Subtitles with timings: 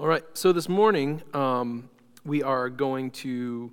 [0.00, 1.90] All right, so this morning um,
[2.24, 3.72] we are going to,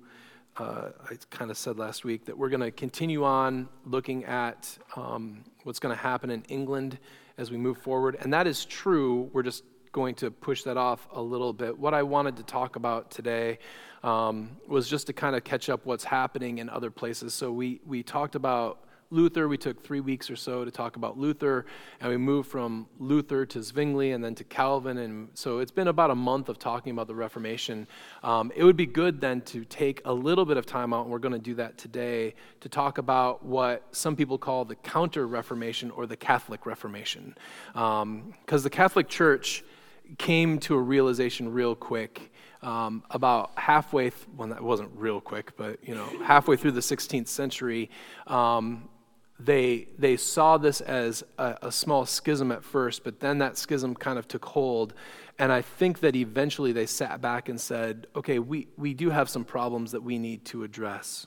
[0.56, 4.76] uh, I kind of said last week that we're going to continue on looking at
[4.96, 6.98] um, what's going to happen in England
[7.38, 8.16] as we move forward.
[8.18, 9.30] And that is true.
[9.32, 9.62] We're just
[9.92, 11.78] going to push that off a little bit.
[11.78, 13.60] What I wanted to talk about today
[14.02, 17.34] um, was just to kind of catch up what's happening in other places.
[17.34, 18.80] So we, we talked about
[19.10, 19.48] Luther.
[19.48, 21.66] We took three weeks or so to talk about Luther,
[22.00, 24.98] and we moved from Luther to Zwingli and then to Calvin.
[24.98, 27.86] And so it's been about a month of talking about the Reformation.
[28.22, 31.10] Um, it would be good then to take a little bit of time out, and
[31.10, 35.26] we're going to do that today, to talk about what some people call the Counter
[35.26, 37.36] Reformation or the Catholic Reformation.
[37.72, 39.64] Because um, the Catholic Church
[40.18, 42.32] came to a realization real quick.
[42.62, 46.80] Um, about halfway, th- well, that wasn't real quick, but you know, halfway through the
[46.80, 47.90] 16th century,
[48.26, 48.88] um,
[49.38, 53.94] they, they saw this as a, a, small schism at first, but then that schism
[53.94, 54.94] kind of took hold.
[55.38, 59.28] And I think that eventually they sat back and said, okay, we, we do have
[59.28, 61.26] some problems that we need to address.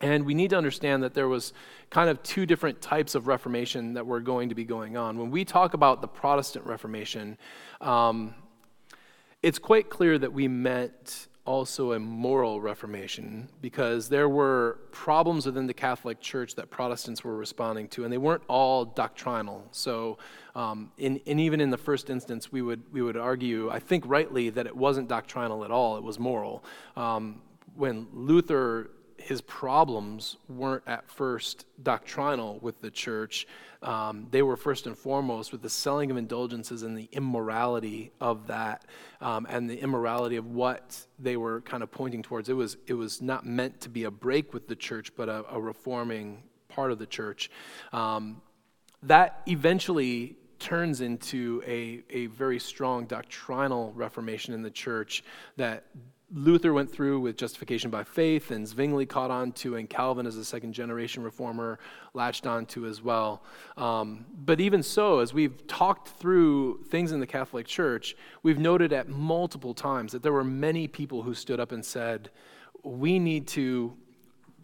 [0.00, 1.52] And we need to understand that there was
[1.90, 5.18] kind of two different types of Reformation that were going to be going on.
[5.18, 7.36] When we talk about the Protestant Reformation,
[7.80, 8.34] um,
[9.42, 15.66] it's quite clear that we meant also a moral reformation because there were problems within
[15.66, 19.66] the Catholic Church that Protestants were responding to, and they weren't all doctrinal.
[19.70, 20.18] So,
[20.54, 24.04] um, in, and even in the first instance, we would, we would argue, I think
[24.06, 26.62] rightly, that it wasn't doctrinal at all, it was moral.
[26.96, 27.40] Um,
[27.74, 33.46] when Luther his problems weren't at first doctrinal with the church.
[33.82, 38.46] Um, they were first and foremost with the selling of indulgences and the immorality of
[38.48, 38.84] that,
[39.20, 42.48] um, and the immorality of what they were kind of pointing towards.
[42.48, 45.44] It was it was not meant to be a break with the church, but a,
[45.50, 47.50] a reforming part of the church.
[47.92, 48.42] Um,
[49.02, 55.22] that eventually turns into a, a very strong doctrinal reformation in the church
[55.56, 55.84] that
[56.30, 60.36] Luther went through with justification by faith, and Zwingli caught on to, and Calvin, as
[60.36, 61.78] a second generation reformer,
[62.12, 63.42] latched on to as well.
[63.78, 68.92] Um, but even so, as we've talked through things in the Catholic Church, we've noted
[68.92, 72.30] at multiple times that there were many people who stood up and said,
[72.82, 73.96] We need to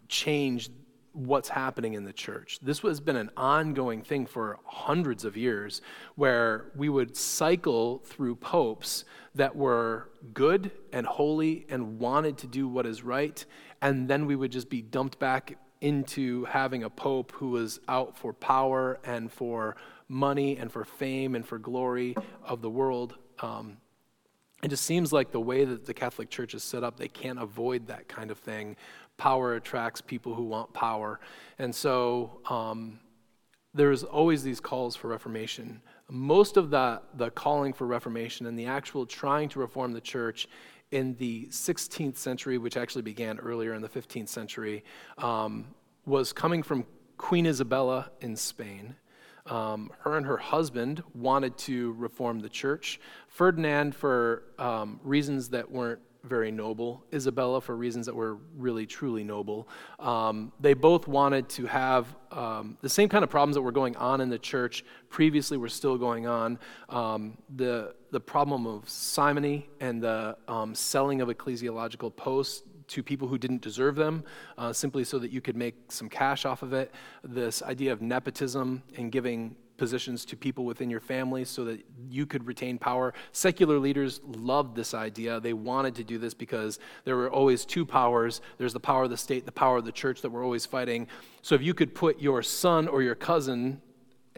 [0.07, 0.69] change
[1.13, 2.59] what's happening in the church.
[2.61, 5.81] This has been an ongoing thing for hundreds of years
[6.15, 12.67] where we would cycle through popes that were good and holy and wanted to do
[12.67, 13.45] what is right,
[13.81, 18.17] and then we would just be dumped back into having a pope who was out
[18.17, 19.75] for power and for
[20.07, 23.15] money and for fame and for glory of the world.
[23.39, 23.77] Um,
[24.63, 27.39] it just seems like the way that the Catholic Church is set up, they can't
[27.39, 28.77] avoid that kind of thing
[29.17, 31.19] power attracts people who want power.
[31.57, 32.99] And so um,
[33.75, 35.81] there's always these calls for reformation.
[36.09, 40.47] Most of the, the calling for reformation and the actual trying to reform the church
[40.91, 44.83] in the 16th century, which actually began earlier in the 15th century,
[45.17, 45.65] um,
[46.05, 46.85] was coming from
[47.17, 48.95] Queen Isabella in Spain.
[49.47, 52.99] Um, her and her husband wanted to reform the church.
[53.27, 59.23] Ferdinand, for um, reasons that weren't very noble, Isabella for reasons that were really truly
[59.23, 59.67] noble.
[59.99, 63.95] Um, they both wanted to have um, the same kind of problems that were going
[63.97, 66.59] on in the church previously were still going on.
[66.89, 73.27] Um, the, the problem of simony and the um, selling of ecclesiological posts to people
[73.27, 74.23] who didn't deserve them,
[74.57, 76.93] uh, simply so that you could make some cash off of it.
[77.23, 82.25] This idea of nepotism and giving positions to people within your family so that you
[82.25, 83.13] could retain power.
[83.31, 85.39] Secular leaders loved this idea.
[85.39, 89.09] They wanted to do this because there were always two powers there's the power of
[89.09, 91.07] the state, the power of the church that we're always fighting.
[91.41, 93.81] So if you could put your son or your cousin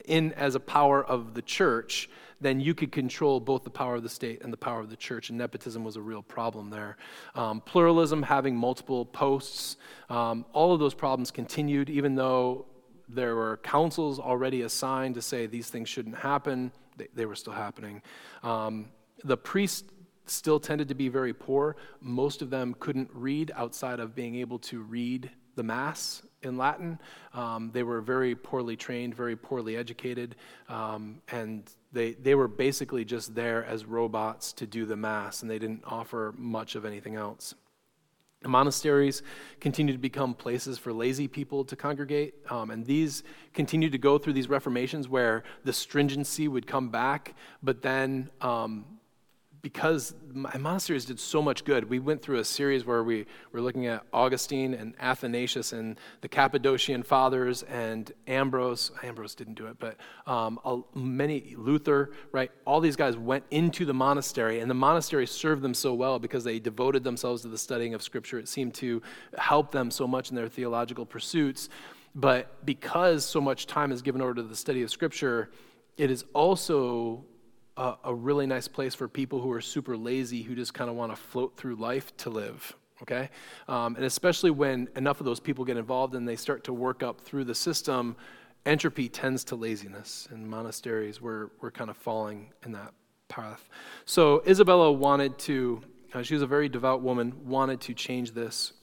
[0.05, 2.09] in as a power of the church,
[2.39, 4.95] then you could control both the power of the state and the power of the
[4.95, 5.29] church.
[5.29, 6.97] And nepotism was a real problem there.
[7.35, 9.77] Um, pluralism, having multiple posts,
[10.09, 12.65] um, all of those problems continued, even though
[13.07, 16.71] there were councils already assigned to say these things shouldn't happen.
[16.97, 18.01] They, they were still happening.
[18.43, 18.89] Um,
[19.23, 19.89] the priests
[20.25, 21.77] still tended to be very poor.
[22.01, 26.99] Most of them couldn't read outside of being able to read the Mass in Latin.
[27.33, 30.35] Um, they were very poorly trained, very poorly educated,
[30.69, 35.49] um, and they, they were basically just there as robots to do the Mass, and
[35.49, 37.55] they didn't offer much of anything else.
[38.47, 39.21] Monasteries
[39.59, 43.23] continued to become places for lazy people to congregate, um, and these
[43.53, 48.85] continued to go through these reformations where the stringency would come back, but then um,
[49.67, 51.89] because my monasteries did so much good.
[51.89, 56.29] We went through a series where we were looking at Augustine and Athanasius and the
[56.29, 58.91] Cappadocian Fathers and Ambrose.
[59.03, 60.57] Ambrose didn't do it, but um,
[60.95, 62.49] many Luther, right?
[62.63, 66.45] All these guys went into the monastery, and the monastery served them so well because
[66.45, 68.39] they devoted themselves to the studying of Scripture.
[68.39, 69.01] It seemed to
[69.37, 71.67] help them so much in their theological pursuits.
[72.15, 75.51] But because so much time is given over to the study of Scripture,
[75.97, 77.25] it is also
[77.77, 80.95] a, a really nice place for people who are super lazy, who just kind of
[80.95, 83.29] want to float through life to live okay?
[83.67, 87.03] Um, and especially when enough of those people get involved and they start to work
[87.03, 88.15] up through the system,
[88.65, 90.27] entropy tends to laziness.
[90.31, 92.93] And monasteries, we're, we're kind of falling in that
[93.27, 93.69] path.
[94.05, 95.81] So Isabella wanted to,
[96.13, 98.73] uh, she was a very devout woman, wanted to change this.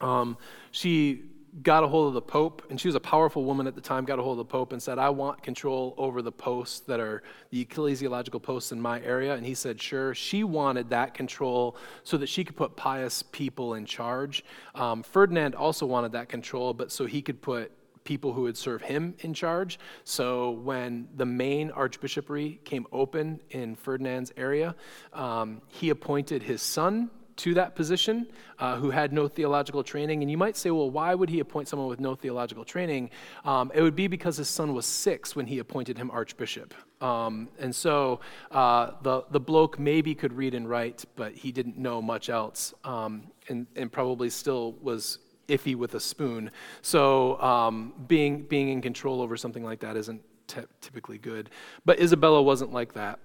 [0.00, 0.36] Um,
[0.70, 1.24] she
[1.62, 4.04] got a hold of the Pope, and she was a powerful woman at the time,
[4.04, 7.00] got a hold of the Pope and said, I want control over the posts that
[7.00, 9.34] are the ecclesiological posts in my area.
[9.34, 10.14] And he said, sure.
[10.14, 14.44] She wanted that control so that she could put pious people in charge.
[14.74, 17.72] Um, Ferdinand also wanted that control, but so he could put
[18.04, 19.78] people who would serve him in charge.
[20.04, 24.74] So when the main archbishopry came open in Ferdinand's area,
[25.12, 27.10] um, he appointed his son
[27.40, 28.26] to that position
[28.58, 30.22] uh, who had no theological training.
[30.22, 33.10] And you might say, well, why would he appoint someone with no theological training?
[33.44, 36.74] Um, it would be because his son was six when he appointed him archbishop.
[37.00, 38.20] Um, and so
[38.50, 42.74] uh, the, the bloke maybe could read and write, but he didn't know much else
[42.84, 46.50] um, and, and probably still was iffy with a spoon.
[46.82, 51.48] So um, being, being in control over something like that isn't t- typically good.
[51.86, 53.18] But Isabella wasn't like that.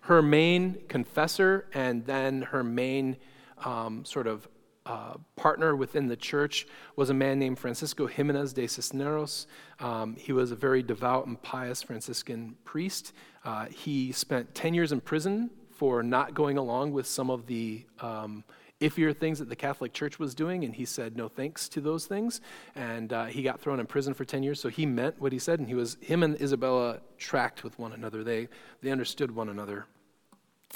[0.00, 3.16] Her main confessor and then her main
[3.64, 4.48] um, sort of
[4.86, 6.66] uh, partner within the church
[6.96, 9.46] was a man named Francisco Jimenez de Cisneros.
[9.78, 13.12] Um, he was a very devout and pious Franciscan priest.
[13.44, 17.84] Uh, he spent 10 years in prison for not going along with some of the
[18.00, 18.44] um,
[18.80, 22.06] iffier things that the Catholic Church was doing, and he said no thanks to those
[22.06, 22.40] things.
[22.74, 25.38] And uh, he got thrown in prison for 10 years, so he meant what he
[25.38, 28.24] said, and he was, him and Isabella tracked with one another.
[28.24, 28.48] They,
[28.82, 29.86] they understood one another.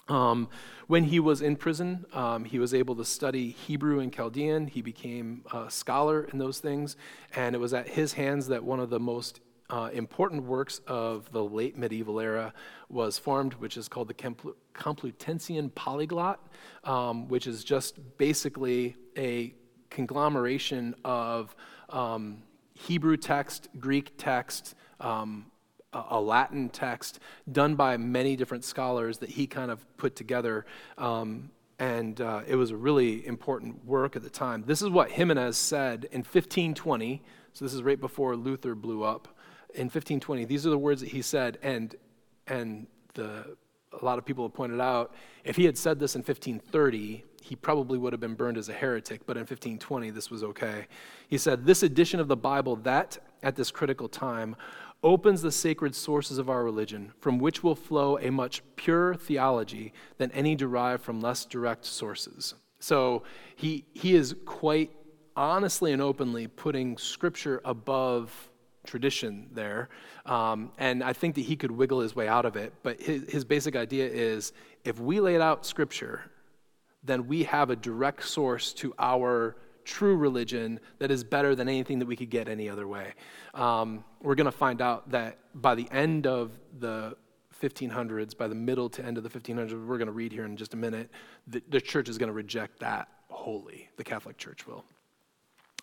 [0.08, 0.48] Um,
[0.86, 4.66] when he was in prison, um, he was able to study Hebrew and Chaldean.
[4.66, 6.96] He became a scholar in those things,
[7.34, 11.30] and it was at his hands that one of the most uh, important works of
[11.32, 12.52] the late medieval era
[12.88, 16.38] was formed, which is called the Complutensian Polyglot,
[16.84, 19.54] um, which is just basically a
[19.90, 21.54] conglomeration of
[21.88, 22.42] um,
[22.74, 25.46] Hebrew text, Greek text, um,
[25.92, 27.20] a Latin text
[27.50, 30.66] done by many different scholars that he kind of put together.
[30.98, 34.64] Um, and uh, it was a really important work at the time.
[34.66, 37.22] This is what Jimenez said in 1520.
[37.52, 39.28] So this is right before Luther blew up.
[39.74, 41.94] In 1520, these are the words that he said, and
[42.46, 43.56] and the
[44.00, 47.56] a lot of people have pointed out if he had said this in 1530, he
[47.56, 50.86] probably would have been burned as a heretic, but in 1520, this was okay.
[51.28, 54.56] He said, This edition of the Bible that, at this critical time,
[55.02, 59.92] opens the sacred sources of our religion, from which will flow a much purer theology
[60.16, 62.54] than any derived from less direct sources.
[62.78, 63.22] So
[63.54, 64.90] he, he is quite
[65.36, 68.50] honestly and openly putting scripture above
[68.84, 69.88] tradition there.
[70.26, 72.72] Um, and I think that he could wiggle his way out of it.
[72.82, 74.52] But his, his basic idea is
[74.84, 76.30] if we laid out scripture,
[77.02, 81.98] then we have a direct source to our true religion that is better than anything
[81.98, 83.12] that we could get any other way.
[83.52, 87.16] Um, we're going to find out that by the end of the
[87.62, 90.56] 1500s, by the middle to end of the 1500s, we're going to read here in
[90.56, 91.10] just a minute,
[91.46, 93.88] the, the church is going to reject that wholly.
[93.96, 94.84] The Catholic Church will.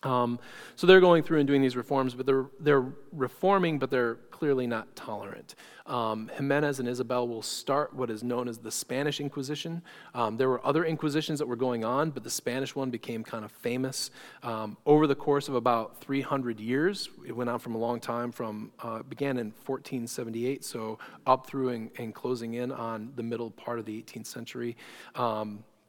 [0.03, 0.39] Um,
[0.75, 4.65] so they're going through and doing these reforms, but they're, they're reforming, but they're clearly
[4.65, 5.53] not tolerant.
[5.85, 9.83] Um, Jimenez and Isabel will start what is known as the Spanish Inquisition.
[10.15, 13.45] Um, there were other inquisitions that were going on, but the Spanish one became kind
[13.45, 14.09] of famous.
[14.41, 18.31] Um, over the course of about 300 years, it went on from a long time,
[18.31, 23.51] from uh, began in 1478, so up through and, and, closing in on the middle
[23.51, 24.75] part of the 18th century.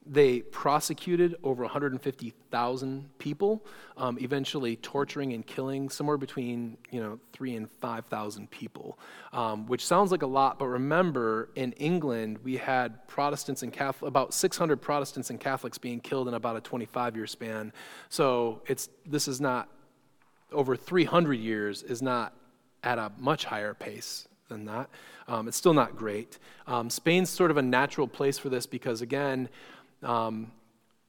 [0.05, 3.65] They prosecuted over 150,000 people,
[3.97, 8.99] um, eventually torturing and killing somewhere between you know three and 5,000 people,
[9.33, 10.59] um, which sounds like a lot.
[10.59, 16.01] But remember, in England, we had Protestants and Catholic, about 600 Protestants and Catholics being
[16.01, 17.73] killed in about a 25-year span.
[18.09, 19.69] So it's this is not
[20.51, 22.35] over 300 years is not
[22.83, 24.91] at a much higher pace than that.
[25.29, 26.39] Um, it's still not great.
[26.67, 29.49] Um, Spain's sort of a natural place for this because again.
[30.03, 30.53] Um,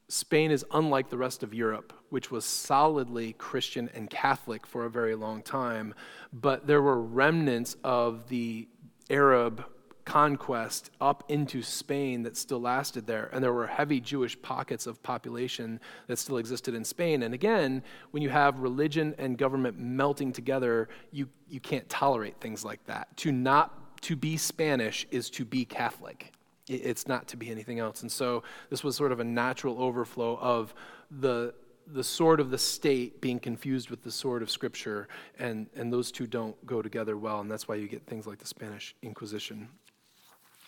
[0.10, 4.90] Spain is unlike the rest of Europe, which was solidly Christian and Catholic for a
[4.90, 5.96] very long time,
[6.32, 8.68] but there were remnants of the
[9.10, 9.66] Arab
[10.06, 13.30] conquest up into Spain that still lasted there.
[13.32, 17.24] And there were heavy Jewish pockets of population that still existed in Spain.
[17.24, 22.66] And again, when you have religion and government melting together, you, you can't tolerate things
[22.66, 23.16] like that.
[23.18, 26.34] To not to be Spanish is to be Catholic.
[26.68, 28.02] It's not to be anything else.
[28.02, 30.74] And so this was sort of a natural overflow of
[31.12, 31.54] the
[31.88, 35.08] the sword of the state being confused with the sword of scripture,
[35.40, 38.40] and, and those two don't go together well, and that's why you get things like
[38.40, 39.68] the Spanish Inquisition.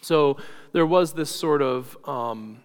[0.02, 0.38] So
[0.74, 2.60] there was this sort of um,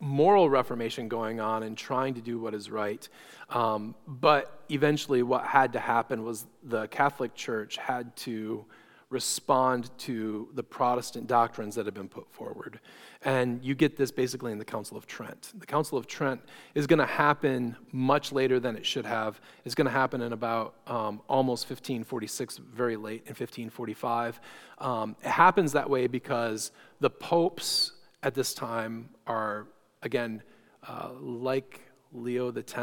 [0.00, 3.08] moral reformation going on and trying to do what is right.
[3.48, 8.64] Um, but eventually, what had to happen was the Catholic Church had to
[9.10, 12.78] respond to the Protestant doctrines that have been put forward.
[13.22, 15.52] And you get this basically in the Council of Trent.
[15.58, 16.40] The Council of Trent
[16.76, 19.40] is going to happen much later than it should have.
[19.64, 24.40] It's going to happen in about um, almost 1546, very late in 1545.
[24.78, 29.66] Um, it happens that way because the popes at this time are,
[30.02, 30.40] again,
[30.86, 31.80] uh, like
[32.12, 32.74] Leo X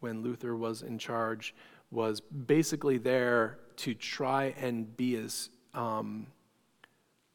[0.00, 1.54] when Luther was in charge,
[1.90, 6.26] was basically there to try and be as um,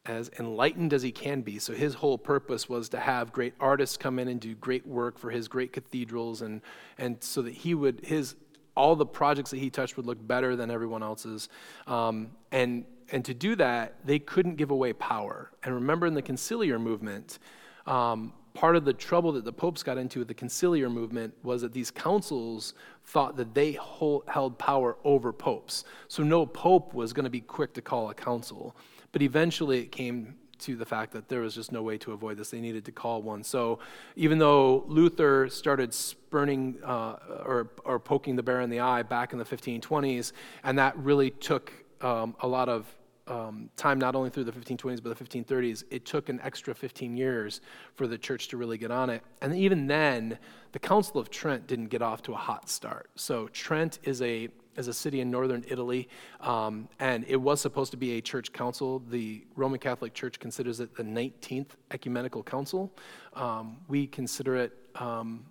[0.06, 1.60] as enlightened as he can be.
[1.60, 5.17] So his whole purpose was to have great artists come in and do great work
[5.20, 6.62] for his great cathedrals, and
[6.98, 8.36] and so that he would his
[8.75, 11.50] all the projects that he touched would look better than everyone else's.
[11.88, 15.51] Um, and and to do that, they couldn't give away power.
[15.63, 17.39] And remember, in the conciliar movement.
[17.86, 21.62] Um, part of the trouble that the popes got into with the conciliar movement was
[21.62, 22.74] that these councils
[23.06, 25.84] thought that they hold, held power over popes.
[26.08, 28.76] So no pope was going to be quick to call a council.
[29.12, 32.38] But eventually it came to the fact that there was just no way to avoid
[32.38, 32.50] this.
[32.50, 33.44] They needed to call one.
[33.44, 33.78] So
[34.16, 39.34] even though Luther started spurning uh, or, or poking the bear in the eye back
[39.34, 40.32] in the 1520s,
[40.64, 41.72] and that really took
[42.02, 42.92] um, a lot of
[43.27, 47.15] um, time not only through the 1520s but the 1530s, it took an extra 15
[47.15, 47.62] years
[47.96, 49.22] for the church to really get on it.
[49.41, 50.38] And even then,
[50.72, 53.10] the Council of Trent didn't get off to a hot start.
[53.15, 56.07] So Trent is a is a city in northern Italy,
[56.39, 59.01] um, and it was supposed to be a church council.
[59.10, 62.93] The Roman Catholic Church considers it the 19th ecumenical council.
[63.34, 65.46] Um, we consider it um,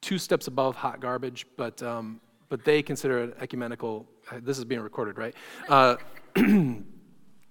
[0.00, 4.06] two steps above hot garbage, but um, but they consider it ecumenical.
[4.40, 5.34] This is being recorded, right?
[5.68, 5.96] Uh,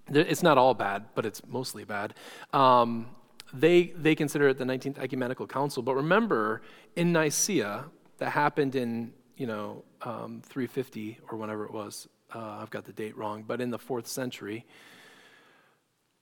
[0.10, 2.14] it's not all bad, but it's mostly bad.
[2.54, 3.08] Um,
[3.54, 5.82] they, they consider it the 19th Ecumenical Council.
[5.84, 6.62] But remember,
[6.96, 7.86] in Nicaea,
[8.18, 12.94] that happened in, you know, um, 350 or whenever it was, uh, I've got the
[12.94, 14.66] date wrong, but in the fourth century,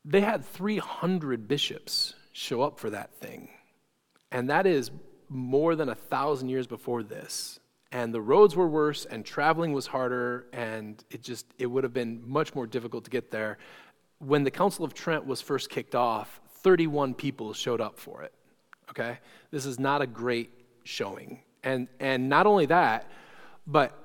[0.03, 3.49] they had 300 bishops show up for that thing.
[4.31, 4.91] And that is
[5.29, 7.59] more than a thousand years before this
[7.95, 11.93] and the roads were worse and traveling was harder and it just it would have
[11.93, 13.57] been much more difficult to get there.
[14.19, 18.33] When the council of trent was first kicked off 31 people showed up for it
[18.89, 19.19] okay?
[19.49, 20.49] This is not a great
[20.83, 21.39] showing.
[21.63, 23.09] And and not only that
[23.65, 23.97] but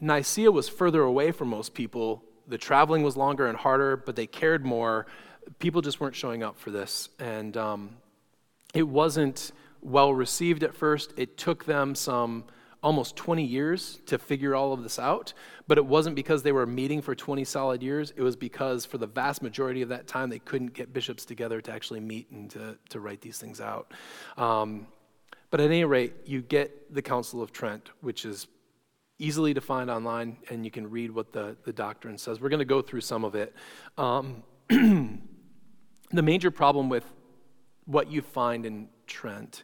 [0.00, 2.22] nicaea was further away from most people.
[2.46, 5.06] The traveling was longer and harder but they cared more.
[5.58, 7.08] People just weren't showing up for this.
[7.18, 7.96] And um,
[8.72, 11.12] it wasn't well received at first.
[11.16, 12.44] It took them some
[12.82, 15.32] almost 20 years to figure all of this out,
[15.68, 18.12] but it wasn't because they were meeting for 20 solid years.
[18.16, 21.60] It was because for the vast majority of that time, they couldn't get bishops together
[21.60, 23.92] to actually meet and to, to write these things out.
[24.36, 24.88] Um,
[25.50, 28.48] but at any rate, you get the Council of Trent, which is
[29.18, 32.40] easily to find online, and you can read what the, the doctrine says.
[32.40, 33.54] We're going to go through some of it.
[33.96, 37.04] Um, the major problem with
[37.84, 39.62] what you find in Trent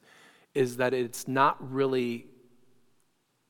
[0.54, 2.26] is that it's not really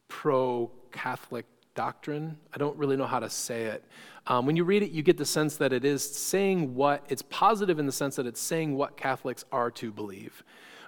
[0.08, 2.36] pro Catholic doctrine.
[2.52, 3.84] I don't really know how to say it.
[4.26, 7.22] Um, when you read it, you get the sense that it is saying what, it's
[7.22, 10.42] positive in the sense that it's saying what Catholics are to believe.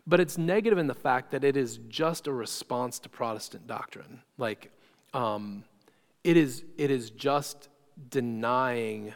[0.07, 4.23] But it's negative in the fact that it is just a response to Protestant doctrine.
[4.37, 4.73] Like,
[5.15, 5.65] um,
[6.25, 7.69] it, is, it is just
[8.11, 9.15] denying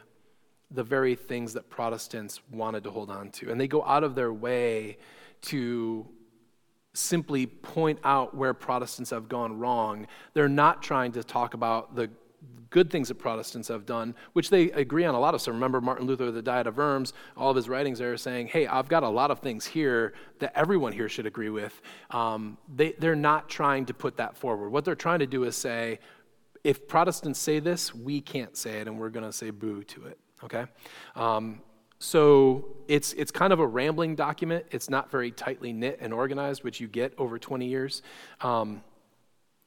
[0.71, 3.51] the very things that Protestants wanted to hold on to.
[3.51, 4.99] And they go out of their way
[5.43, 6.07] to
[6.95, 10.07] simply point out where Protestants have gone wrong.
[10.33, 12.11] They're not trying to talk about the
[12.71, 15.41] good things that Protestants have done, which they agree on a lot of.
[15.41, 18.67] So remember Martin Luther, the Diet of Worms, all of his writings are saying, hey,
[18.67, 21.81] I've got a lot of things here that everyone here should agree with.
[22.11, 24.71] Um, they, they're not trying to put that forward.
[24.71, 26.01] What they're trying to do is say,
[26.65, 30.07] if Protestants say this, we can't say it, and we're going to say boo to
[30.07, 30.65] it, okay?
[31.15, 31.61] Um,
[32.01, 34.67] so it's, it's kind of a rambling document.
[34.71, 38.03] It's not very tightly knit and organized, which you get over 20 years.
[38.41, 38.83] Um,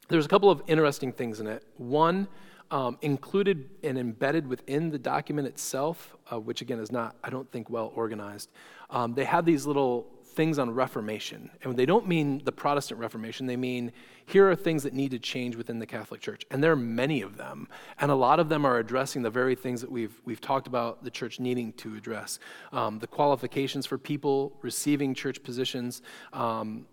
[0.08, 1.64] there's a couple of interesting things in it.
[1.76, 2.28] One,
[2.70, 7.50] um, included and embedded within the document itself, uh, which again is not, I don't
[7.50, 8.50] think, well organized.
[8.90, 10.06] Um, they have these little
[10.38, 11.50] things on Reformation.
[11.64, 13.90] And they don't mean the Protestant Reformation, they mean
[14.24, 16.44] here are things that need to change within the Catholic Church.
[16.52, 17.66] And there are many of them.
[18.00, 21.02] And a lot of them are addressing the very things that we've, we've talked about
[21.02, 22.38] the church needing to address
[22.70, 26.02] um, the qualifications for people receiving church positions.
[26.32, 26.86] Um,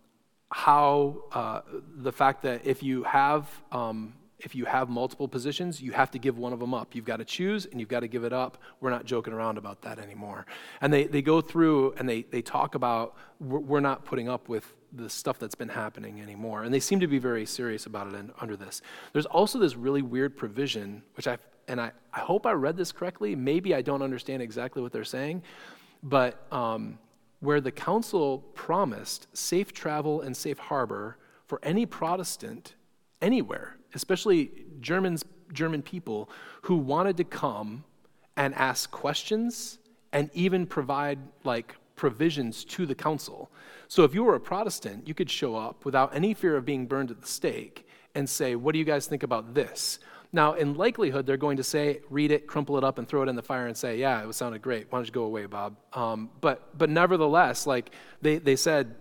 [0.49, 1.61] how uh,
[1.97, 6.19] the fact that if you have um, if you have multiple positions, you have to
[6.19, 6.93] give one of them up.
[6.93, 8.57] You've got to choose and you've got to give it up.
[8.81, 10.45] We're not joking around about that anymore.
[10.81, 14.75] And they, they go through and they, they talk about we're not putting up with
[14.91, 16.63] the stuff that's been happening anymore.
[16.63, 18.81] And they seem to be very serious about it under this.
[19.13, 21.37] There's also this really weird provision, which I,
[21.67, 23.35] and I, I hope I read this correctly.
[23.35, 25.43] Maybe I don't understand exactly what they're saying,
[26.03, 26.97] but um,
[27.39, 32.75] where the council promised safe travel and safe harbor for any Protestant
[33.21, 36.29] anywhere especially Germans, German people
[36.63, 37.83] who wanted to come
[38.37, 39.79] and ask questions
[40.11, 43.49] and even provide like provisions to the council.
[43.87, 46.85] So if you were a Protestant, you could show up without any fear of being
[46.85, 49.99] burned at the stake and say, What do you guys think about this?
[50.31, 53.29] Now, in likelihood, they're going to say, read it, crumple it up, and throw it
[53.29, 54.87] in the fire and say, Yeah, it sounded great.
[54.89, 55.77] Why don't you go away, Bob?
[55.93, 58.95] Um, but, but nevertheless, like they, they said,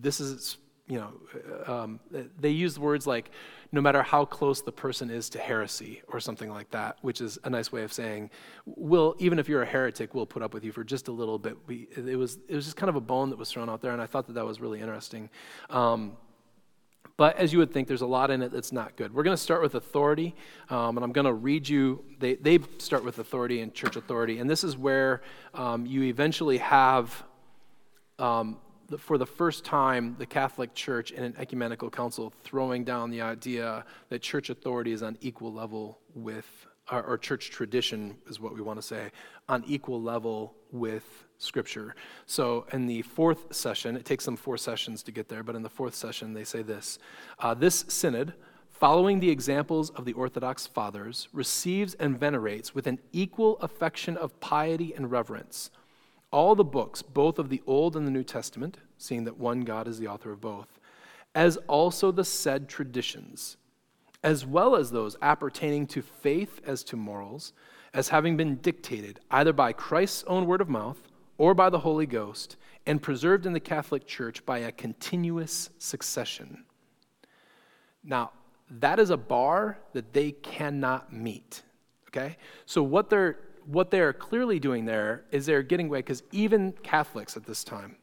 [0.00, 2.00] this is, you know, um,
[2.38, 3.30] they used words like,
[3.70, 7.38] no matter how close the person is to heresy or something like that, which is
[7.44, 8.30] a nice way of saying,
[8.64, 11.38] we'll, even if you're a heretic, we'll put up with you for just a little
[11.38, 11.56] bit.
[11.66, 13.92] We, it, was, it was just kind of a bone that was thrown out there,
[13.92, 15.28] and I thought that that was really interesting.
[15.68, 16.16] Um,
[17.18, 19.12] but as you would think, there's a lot in it that's not good.
[19.12, 20.34] We're going to start with authority,
[20.70, 22.04] um, and I'm going to read you.
[22.20, 25.22] They, they start with authority and church authority, and this is where
[25.52, 27.24] um, you eventually have
[28.18, 28.56] um,
[28.96, 33.84] for the first time, the Catholic Church in an ecumenical council throwing down the idea
[34.08, 38.62] that church authority is on equal level with, or, or church tradition is what we
[38.62, 39.10] want to say,
[39.48, 41.94] on equal level with Scripture.
[42.24, 45.62] So in the fourth session, it takes them four sessions to get there, but in
[45.62, 46.98] the fourth session, they say this
[47.38, 48.32] uh, This synod,
[48.70, 54.38] following the examples of the Orthodox fathers, receives and venerates with an equal affection of
[54.40, 55.70] piety and reverence
[56.30, 59.88] all the books, both of the Old and the New Testament, seeing that one God
[59.88, 60.78] is the author of both,
[61.34, 63.56] as also the said traditions,
[64.22, 67.52] as well as those appertaining to faith as to morals,
[67.94, 71.00] as having been dictated either by Christ's own word of mouth
[71.38, 76.64] or by the Holy Ghost, and preserved in the Catholic Church by a continuous succession.
[78.02, 78.32] Now,
[78.70, 81.62] that is a bar that they cannot meet.
[82.08, 82.36] Okay?
[82.66, 86.72] So, what they're what they are clearly doing there is they're getting away, because even
[86.82, 87.96] Catholics at this time,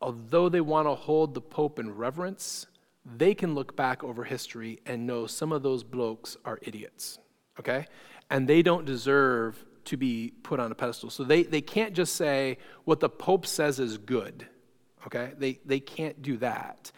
[0.00, 2.66] although they want to hold the Pope in reverence,
[3.04, 7.18] they can look back over history and know some of those blokes are idiots,
[7.60, 7.86] okay?
[8.28, 11.10] And they don't deserve to be put on a pedestal.
[11.10, 14.48] So they, they can't just say what the Pope says is good,
[15.06, 15.30] okay?
[15.38, 16.90] They, they can't do that.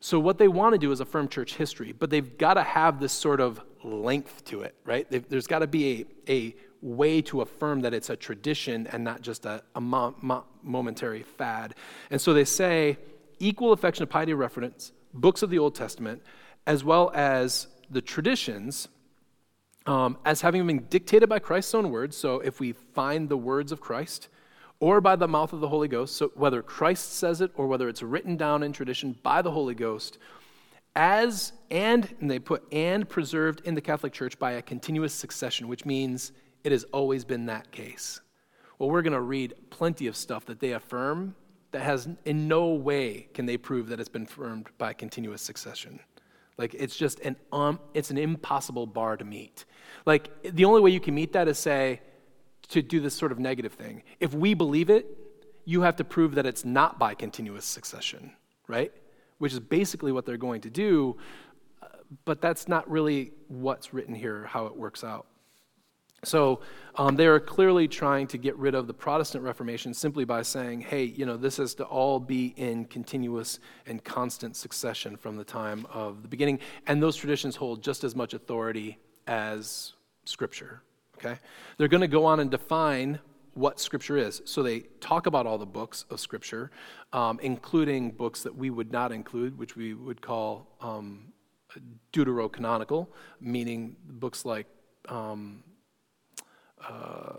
[0.00, 3.00] So what they want to do is affirm church history, but they've got to have
[3.00, 5.06] this sort of length to it, right?
[5.28, 9.22] There's got to be a, a way to affirm that it's a tradition and not
[9.22, 11.74] just a, a mo- mo- momentary fad.
[12.10, 12.98] And so they say
[13.40, 16.22] equal affection of piety reference, books of the Old Testament,
[16.66, 18.88] as well as the traditions
[19.86, 22.14] um, as having been dictated by Christ's own words.
[22.16, 24.28] So if we find the words of Christ,
[24.80, 27.88] or by the mouth of the Holy Ghost, so whether Christ says it or whether
[27.88, 30.18] it's written down in tradition by the Holy Ghost,
[30.94, 35.68] as and, and they put and preserved in the Catholic Church by a continuous succession,
[35.68, 36.32] which means
[36.64, 38.20] it has always been that case.
[38.78, 41.34] Well, we're going to read plenty of stuff that they affirm
[41.70, 46.00] that has in no way can they prove that it's been affirmed by continuous succession.
[46.56, 49.64] Like it's just an um, it's an impossible bar to meet.
[50.06, 52.00] Like the only way you can meet that is say
[52.68, 54.02] to do this sort of negative thing.
[54.20, 55.06] If we believe it,
[55.64, 58.32] you have to prove that it's not by continuous succession,
[58.66, 58.92] right?
[59.38, 61.16] which is basically what they're going to do,
[62.24, 65.26] but that's not really what's written here, how it works out.
[66.24, 66.60] So
[66.96, 70.80] um, they are clearly trying to get rid of the Protestant Reformation simply by saying,
[70.80, 75.44] hey, you know, this has to all be in continuous and constant succession from the
[75.44, 76.58] time of the beginning.
[76.88, 79.92] And those traditions hold just as much authority as
[80.24, 80.82] Scripture.
[81.18, 81.38] Okay?
[81.76, 83.18] They're going to go on and define
[83.54, 84.40] what Scripture is.
[84.44, 86.70] So they talk about all the books of Scripture,
[87.12, 91.32] um, including books that we would not include, which we would call um,
[92.12, 93.08] deuterocanonical,
[93.40, 94.66] meaning books like
[95.08, 95.64] um,
[96.88, 97.32] uh,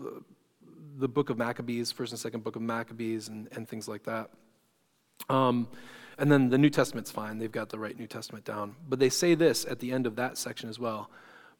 [0.00, 0.22] the,
[0.98, 4.30] the, book of Maccabees, first and second book of Maccabees, and, and things like that.
[5.30, 5.68] Um,
[6.18, 7.38] and then the New Testament's fine.
[7.38, 8.76] They've got the right New Testament down.
[8.88, 11.10] But they say this at the end of that section as well.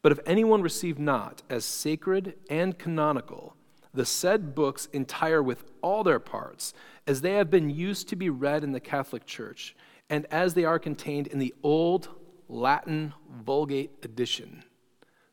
[0.05, 3.55] But if anyone receive not as sacred and canonical
[3.91, 6.75] the said books entire with all their parts,
[7.07, 9.75] as they have been used to be read in the Catholic Church,
[10.07, 12.09] and as they are contained in the old
[12.47, 14.63] Latin Vulgate edition.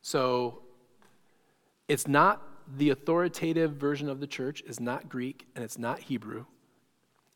[0.01, 0.63] So
[1.87, 2.41] it's not
[2.75, 6.45] the authoritative version of the church, is not Greek, and it's not Hebrew.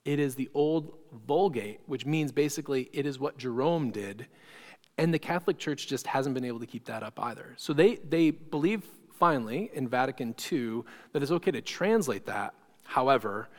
[0.06, 0.98] It is the old
[1.28, 4.26] Vulgate, which means basically it is what Jerome did.
[4.98, 7.54] And the Catholic Church just hasn't been able to keep that up either.
[7.58, 8.84] So they, they believe
[9.14, 10.84] finally in Vatican II
[11.14, 12.54] that it's okay to translate that.
[12.84, 13.50] However,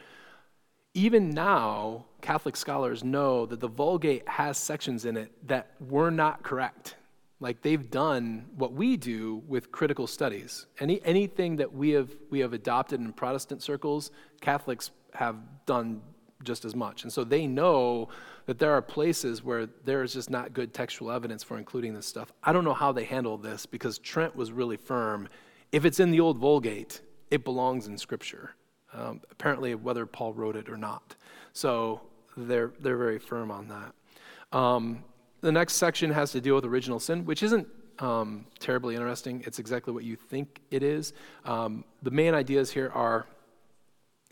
[0.95, 6.43] even now, Catholic scholars know that the Vulgate has sections in it that were not
[6.43, 6.97] correct.
[7.41, 10.67] Like they've done what we do with critical studies.
[10.81, 16.03] Any, anything that we have, we have adopted in Protestant circles, Catholics have done
[16.43, 17.03] just as much.
[17.03, 18.09] And so they know
[18.47, 22.07] that there are places where there is just not good textual evidence for including this
[22.07, 22.33] stuff.
[22.43, 25.29] I don't know how they handle this because Trent was really firm.
[25.73, 28.55] If it's in the old Vulgate, it belongs in Scripture.
[28.95, 31.15] Um, apparently, whether Paul wrote it or not.
[31.53, 32.01] So
[32.37, 34.57] they're, they're very firm on that.
[34.57, 35.05] Um,
[35.41, 39.43] the next section has to deal with original sin, which isn't um, terribly interesting.
[39.47, 41.13] It's exactly what you think it is.
[41.45, 43.27] Um, the main ideas here are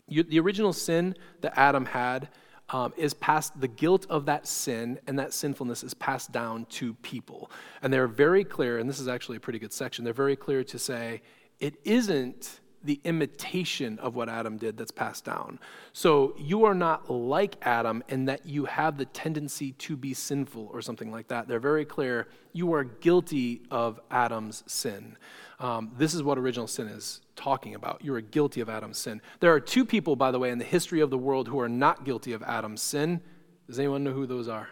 [0.07, 2.29] you, the original sin that Adam had
[2.69, 6.93] um, is passed, the guilt of that sin and that sinfulness is passed down to
[6.95, 7.49] people.
[7.81, 10.63] And they're very clear, and this is actually a pretty good section, they're very clear
[10.65, 11.21] to say
[11.59, 15.59] it isn't the imitation of what Adam did that's passed down.
[15.93, 20.69] So you are not like Adam in that you have the tendency to be sinful
[20.71, 21.47] or something like that.
[21.47, 22.27] They're very clear.
[22.53, 25.17] You are guilty of Adam's sin.
[25.59, 28.03] Um, this is what original sin is talking about.
[28.03, 29.21] You are guilty of Adam's sin.
[29.39, 31.69] There are two people, by the way, in the history of the world who are
[31.69, 33.21] not guilty of Adam's sin.
[33.67, 34.69] Does anyone know who those are?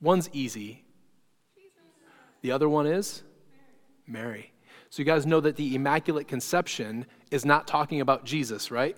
[0.00, 0.84] One's easy.
[2.42, 3.22] The other one is
[4.06, 4.52] Mary.
[4.90, 8.96] So you guys know that the Immaculate Conception is not talking about Jesus, right?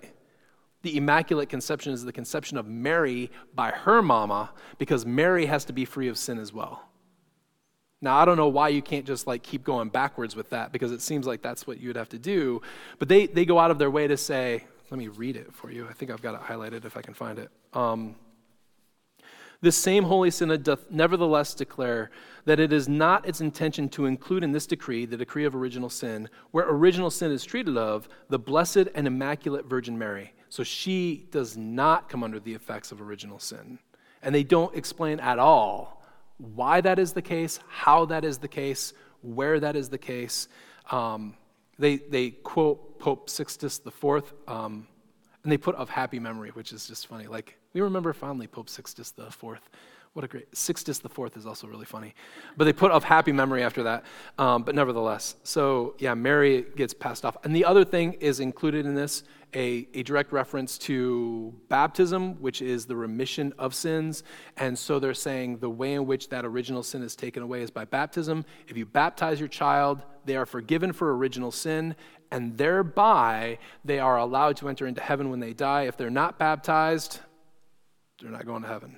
[0.81, 5.73] The Immaculate Conception is the conception of Mary by her mama because Mary has to
[5.73, 6.89] be free of sin as well.
[8.01, 10.91] Now, I don't know why you can't just like keep going backwards with that because
[10.91, 12.61] it seems like that's what you would have to do.
[12.99, 15.71] But they, they go out of their way to say, let me read it for
[15.71, 15.87] you.
[15.87, 17.49] I think I've got it highlighted if I can find it.
[17.73, 18.15] Um,
[19.59, 22.11] this same Holy Synod doth nevertheless declare
[22.45, 25.89] that it is not its intention to include in this decree, the decree of original
[25.89, 30.33] sin, where original sin is treated of, the blessed and immaculate Virgin Mary.
[30.49, 33.79] So she does not come under the effects of original sin.
[34.21, 35.96] And they don't explain at all
[36.37, 40.47] why that is the case, how that is the case, where that is the case.
[40.91, 41.35] Um,
[41.79, 44.87] they, they quote Pope Sixtus IV, um,
[45.43, 47.27] and they put of happy memory, which is just funny.
[47.27, 49.59] Like, we remember fondly Pope Sixtus IV.
[50.17, 52.15] What a great, Sixtus IV is also really funny.
[52.57, 54.03] But they put of happy memory after that.
[54.39, 57.37] Um, but nevertheless, so yeah, Mary gets passed off.
[57.43, 59.21] And the other thing is included in this
[59.53, 64.23] a, a direct reference to baptism, which is the remission of sins.
[64.57, 67.69] And so they're saying the way in which that original sin is taken away is
[67.69, 68.43] by baptism.
[68.67, 71.95] If you baptize your child, they are forgiven for original sin,
[72.31, 75.83] and thereby they are allowed to enter into heaven when they die.
[75.83, 77.19] If they're not baptized,
[78.19, 78.97] they're not going to heaven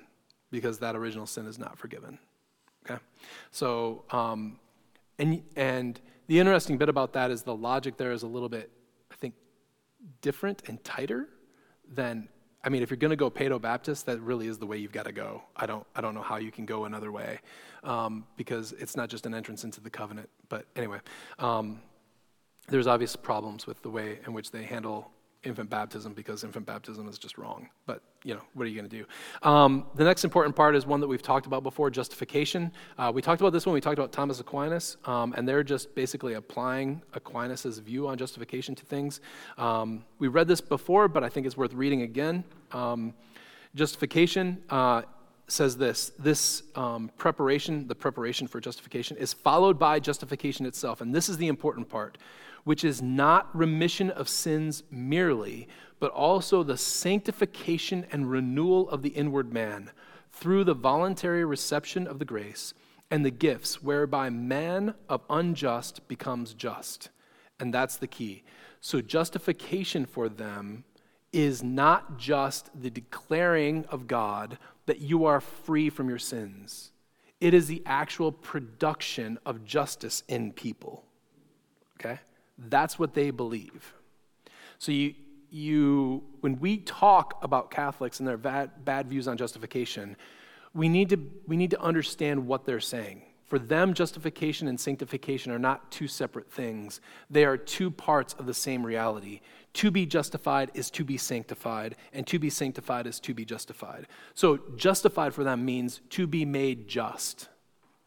[0.52, 2.20] because that original sin is not forgiven.
[2.86, 3.00] Okay?
[3.52, 4.60] So, um,
[5.18, 8.72] and, and the interesting bit about that is the logic there is a little bit,
[9.12, 9.34] I think,
[10.22, 11.28] different and tighter
[11.92, 12.30] than,
[12.64, 14.92] I mean, if you're going to go Paedo Baptist, that really is the way you've
[14.92, 15.44] got to go.
[15.56, 17.40] I don't, I don't know how you can go another way
[17.84, 20.30] um, because it's not just an entrance into the covenant.
[20.48, 21.00] But anyway,
[21.40, 21.82] um,
[22.68, 25.12] there's obvious problems with the way in which they handle
[25.44, 27.70] infant baptism because infant baptism is just wrong.
[27.86, 29.06] But, you know, what are you going to do?
[29.48, 32.72] Um, the next important part is one that we've talked about before justification.
[32.98, 35.96] Uh, we talked about this one, we talked about Thomas Aquinas, um, and they're just
[35.96, 39.22] basically applying Aquinas' view on justification to things.
[39.58, 42.44] Um, we read this before, but I think it's worth reading again.
[42.72, 43.14] Um,
[43.76, 44.62] justification.
[44.70, 45.04] Uh,
[45.52, 51.02] says this this um, preparation, the preparation for justification, is followed by justification itself.
[51.02, 52.20] And this is the important part
[52.64, 55.68] which is not remission of sins merely,
[56.00, 59.92] but also the sanctification and renewal of the inward man
[60.32, 62.74] through the voluntary reception of the grace
[63.12, 67.10] and the gifts whereby man of unjust becomes just.
[67.60, 68.44] And that's the key.
[68.82, 70.86] So, justification for them
[71.34, 76.92] is not just the declaring of God that you are free from your sins,
[77.40, 81.04] it is the actual production of justice in people.
[82.00, 82.20] Okay?
[82.68, 83.94] That's what they believe.
[84.78, 85.16] So you,
[85.50, 90.16] you, when we talk about Catholics and their bad, bad views on justification,
[90.74, 93.24] we need, to, we need to understand what they're saying.
[93.46, 98.46] For them, justification and sanctification are not two separate things, they are two parts of
[98.46, 99.42] the same reality.
[99.74, 104.08] To be justified is to be sanctified, and to be sanctified is to be justified.
[104.36, 107.50] So, justified for them means to be made just.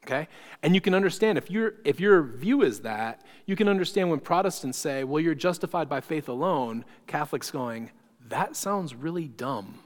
[0.04, 0.28] Okay?
[0.62, 4.20] And you can understand if, you if your view is that, you can understand when
[4.20, 7.90] Protestants say, well, you're justified by faith alone, Catholics going,
[8.28, 9.78] that sounds really dumb,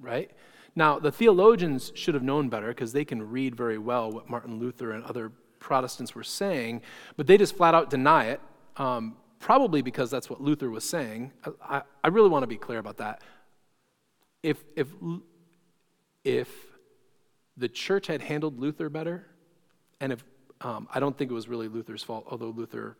[0.00, 0.30] right?
[0.74, 4.58] Now, the theologians should have known better because they can read very well what Martin
[4.58, 6.82] Luther and other Protestants were saying,
[7.16, 8.40] but they just flat out deny it,
[8.76, 11.32] um, probably because that's what Luther was saying.
[11.62, 13.22] I, I really want to be clear about that.
[14.42, 14.88] If, if,
[16.24, 16.48] if
[17.58, 19.26] the church had handled Luther better,
[20.00, 20.24] and if
[20.60, 22.96] um, I don't think it was really Luther's fault, although Luther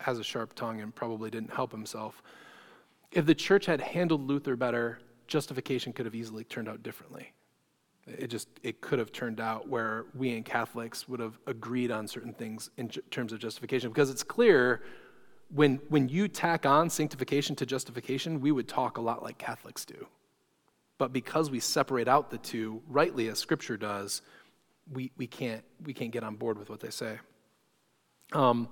[0.00, 2.22] has a sharp tongue and probably didn't help himself.
[3.10, 7.32] If the church had handled Luther better, justification could have easily turned out differently.
[8.06, 12.08] It just it could have turned out where we and Catholics would have agreed on
[12.08, 14.82] certain things in j- terms of justification because it's clear
[15.54, 19.84] when when you tack on sanctification to justification, we would talk a lot like Catholics
[19.84, 20.06] do.
[20.98, 24.22] But because we separate out the two, rightly as Scripture does,
[24.92, 27.18] we, we, can't, we can't get on board with what they say.
[28.32, 28.68] Um,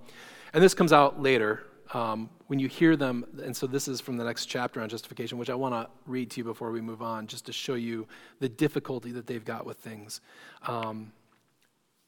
[0.53, 3.25] and this comes out later um, when you hear them.
[3.43, 6.31] And so this is from the next chapter on justification, which I want to read
[6.33, 8.07] to you before we move on, just to show you
[8.39, 10.21] the difficulty that they've got with things.
[10.67, 11.13] Um,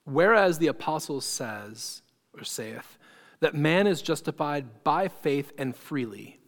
[0.05, 2.03] Whereas the apostle says,
[2.37, 2.99] or saith,
[3.41, 6.39] that man is justified by faith and freely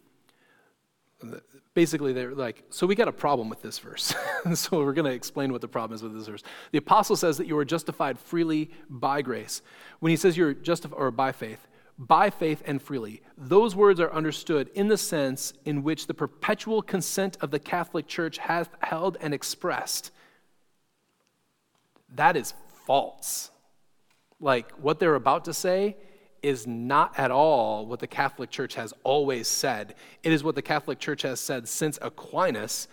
[1.73, 4.15] basically they're like, so we got a problem with this verse.
[4.55, 6.43] so we're going to explain what the problem is with this verse.
[6.71, 9.61] The apostle says that you are justified freely by grace.
[9.99, 14.11] When he says you're justified or by faith, by faith and freely, those words are
[14.11, 19.17] understood in the sense in which the perpetual consent of the Catholic Church has held
[19.21, 20.11] and expressed.
[22.15, 22.53] That is
[22.85, 23.49] false.
[24.39, 25.95] Like what they're about to say
[26.45, 29.95] is not at all what the Catholic Church has always said.
[30.21, 32.87] It is what the Catholic Church has said since Aquinas,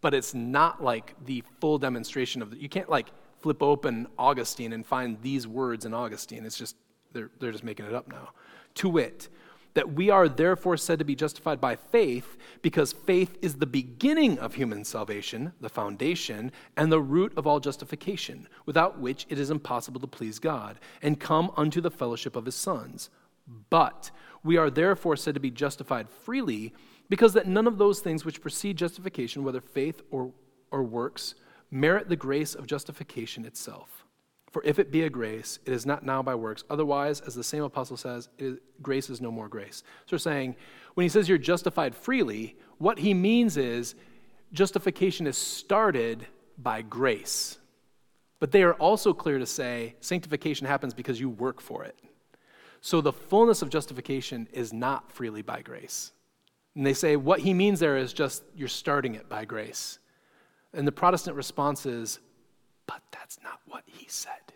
[0.00, 2.58] but it's not like the full demonstration of it.
[2.58, 6.46] You can't like flip open Augustine and find these words in Augustine.
[6.46, 6.76] It's just,
[7.12, 8.30] they're, they're just making it up now.
[8.76, 9.28] To wit,
[9.74, 14.38] that we are therefore said to be justified by faith because faith is the beginning
[14.38, 19.50] of human salvation, the foundation, and the root of all justification, without which it is
[19.50, 23.10] impossible to please God and come unto the fellowship of his sons.
[23.68, 24.10] But
[24.42, 26.72] we are therefore said to be justified freely
[27.08, 30.32] because that none of those things which precede justification, whether faith or,
[30.70, 31.34] or works,
[31.70, 34.03] merit the grace of justification itself.
[34.54, 36.62] For if it be a grace, it is not now by works.
[36.70, 39.82] Otherwise, as the same apostle says, is, grace is no more grace.
[40.06, 40.54] So we're saying,
[40.94, 43.96] when he says you're justified freely, what he means is
[44.52, 47.58] justification is started by grace.
[48.38, 51.98] But they are also clear to say sanctification happens because you work for it.
[52.80, 56.12] So the fullness of justification is not freely by grace.
[56.76, 59.98] And they say what he means there is just you're starting it by grace.
[60.72, 62.20] And the Protestant response is,
[62.86, 64.54] but that's not what he said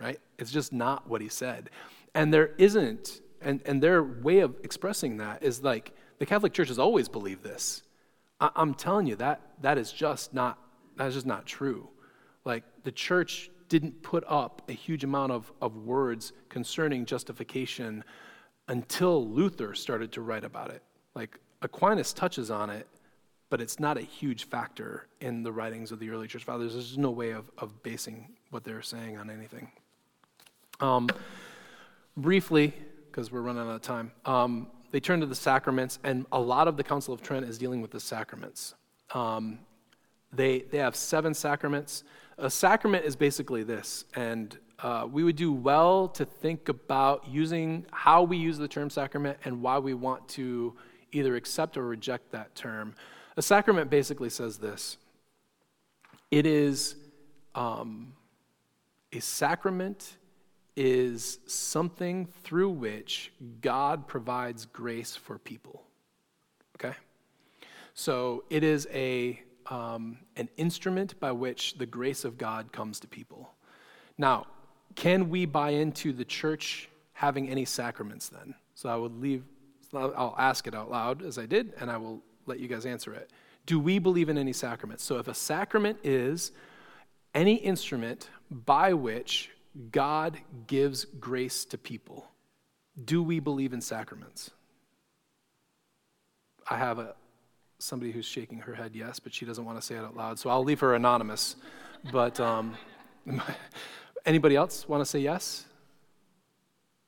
[0.00, 0.18] right?
[0.38, 1.70] It's just not what he said.
[2.14, 6.68] And there isn't, and, and their way of expressing that is like the Catholic Church
[6.68, 7.82] has always believed this.
[8.40, 10.58] I, I'm telling you that that is just not
[10.96, 11.88] that is just not true.
[12.44, 18.04] Like the church didn't put up a huge amount of, of words concerning justification
[18.68, 20.82] until Luther started to write about it.
[21.14, 22.86] Like Aquinas touches on it,
[23.50, 26.72] but it's not a huge factor in the writings of the early church fathers.
[26.72, 29.70] There's no way of, of basing what they're saying on anything.
[30.80, 31.08] Um,
[32.16, 32.72] briefly,
[33.06, 36.68] because we're running out of time, um, they turn to the sacraments, and a lot
[36.68, 38.74] of the Council of Trent is dealing with the sacraments.
[39.12, 39.58] Um,
[40.32, 42.04] they, they have seven sacraments.
[42.38, 47.84] A sacrament is basically this, and uh, we would do well to think about using
[47.90, 50.74] how we use the term sacrament and why we want to
[51.12, 52.94] either accept or reject that term.
[53.40, 54.98] A sacrament basically says this
[56.30, 56.94] it is
[57.54, 58.12] um,
[59.14, 60.18] a sacrament
[60.76, 65.84] is something through which God provides grace for people.
[66.76, 66.94] Okay?
[67.94, 73.08] So it is a, um, an instrument by which the grace of God comes to
[73.08, 73.54] people.
[74.18, 74.48] Now,
[74.96, 78.54] can we buy into the church having any sacraments then?
[78.74, 79.44] So I would leave,
[79.94, 83.12] I'll ask it out loud as I did, and I will let you guys answer
[83.14, 83.30] it.
[83.66, 85.04] Do we believe in any sacraments?
[85.04, 86.52] So if a sacrament is
[87.34, 89.50] any instrument by which
[89.90, 92.26] God gives grace to people.
[93.02, 94.50] Do we believe in sacraments?
[96.68, 97.14] I have a,
[97.78, 100.38] somebody who's shaking her head yes, but she doesn't want to say it out loud,
[100.38, 101.56] so I'll leave her anonymous.
[102.12, 102.76] But um,
[104.26, 105.66] anybody else want to say yes?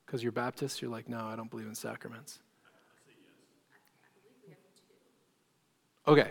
[0.05, 2.39] Because you're Baptist, you're like, no, I don't believe in sacraments.
[6.07, 6.29] Okay.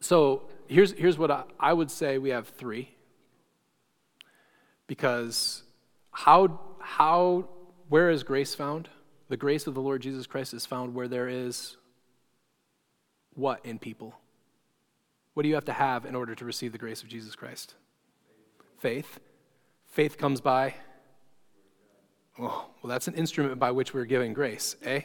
[0.00, 2.90] So here's, here's what I, I would say we have three.
[4.86, 5.62] Because
[6.10, 7.48] how, how,
[7.88, 8.88] where is grace found?
[9.28, 11.76] The grace of the Lord Jesus Christ is found where there is
[13.34, 14.14] what in people?
[15.34, 17.74] What do you have to have in order to receive the grace of Jesus Christ?
[18.78, 19.20] Faith.
[19.86, 20.74] Faith comes by.
[22.38, 25.02] Oh, well, that's an instrument by which we're giving grace, eh?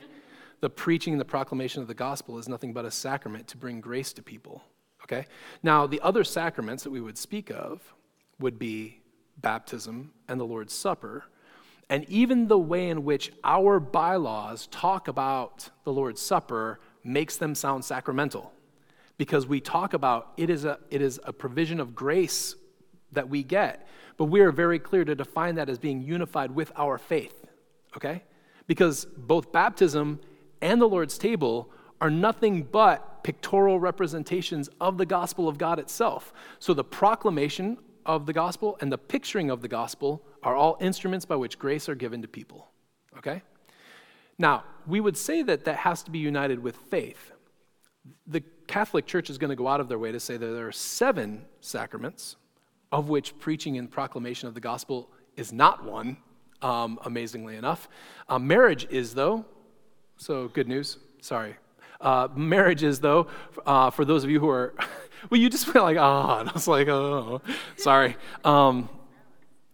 [0.60, 3.80] The preaching, and the proclamation of the gospel is nothing but a sacrament to bring
[3.80, 4.64] grace to people,
[5.04, 5.26] okay?
[5.62, 7.94] Now, the other sacraments that we would speak of
[8.40, 9.02] would be
[9.38, 11.26] baptism and the Lord's Supper.
[11.90, 17.56] And even the way in which our bylaws talk about the Lord's Supper makes them
[17.56, 18.52] sound sacramental
[19.18, 22.56] because we talk about it is a, it is a provision of grace
[23.12, 26.72] that we get, but we are very clear to define that as being unified with
[26.76, 27.46] our faith,
[27.96, 28.24] okay?
[28.68, 30.20] Because both baptism
[30.62, 36.34] and the Lord's table are nothing but pictorial representations of the gospel of God itself.
[36.60, 41.26] So the proclamation of the gospel and the picturing of the gospel are all instruments
[41.26, 42.70] by which grace are given to people.
[43.18, 43.42] Okay?
[44.38, 47.32] Now, we would say that that has to be united with faith.
[48.28, 50.68] The Catholic Church is going to go out of their way to say that there
[50.68, 52.38] are seven sacraments,
[52.92, 56.18] of which preaching and proclamation of the gospel is not one,
[56.62, 57.90] um, amazingly enough.
[58.30, 59.46] Uh, marriage is, though,
[60.18, 60.98] so good news.
[61.22, 61.56] Sorry.
[62.00, 63.28] Uh, marriage is, though,
[63.66, 64.74] uh, for those of you who are
[65.30, 66.40] well, you just feel like, ah, oh.
[66.40, 67.42] and I was like, oh,
[67.76, 68.16] sorry.
[68.44, 68.90] Um,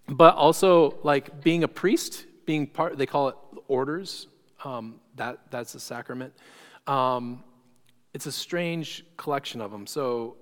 [0.08, 3.36] but also, like being a priest, being part, they call it
[3.68, 4.28] orders.
[4.64, 6.34] Um, that, that's a sacrament.
[6.88, 7.44] Um,
[8.14, 9.88] it's a strange collection of them.
[9.88, 10.38] So,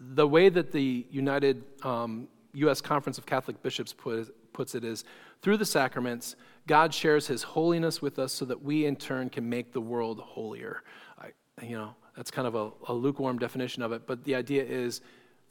[0.00, 2.80] the way that the United um, U.S.
[2.80, 5.04] Conference of Catholic Bishops put, puts it is
[5.42, 9.48] through the sacraments, God shares his holiness with us so that we in turn can
[9.48, 10.82] make the world holier.
[11.18, 11.30] I,
[11.62, 14.06] you know, that's kind of a, a lukewarm definition of it.
[14.06, 15.00] But the idea is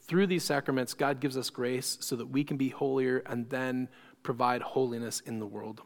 [0.02, 3.90] through these sacraments, God gives us grace so that we can be holier and then
[4.24, 5.82] provide holiness in the world.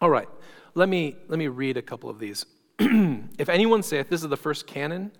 [0.00, 0.28] All right,
[0.74, 2.46] let me, let me read a couple of these.
[2.78, 5.10] if anyone saith, this is the first canon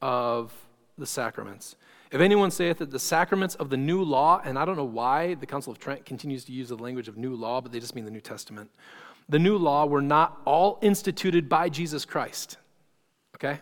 [0.00, 0.52] of
[0.96, 1.74] the sacraments.
[2.10, 5.34] If anyone saith that the sacraments of the new law, and I don't know why
[5.34, 7.94] the Council of Trent continues to use the language of new law, but they just
[7.94, 8.70] mean the New Testament,
[9.28, 12.56] the new law were not all instituted by Jesus Christ.
[13.34, 13.60] Okay?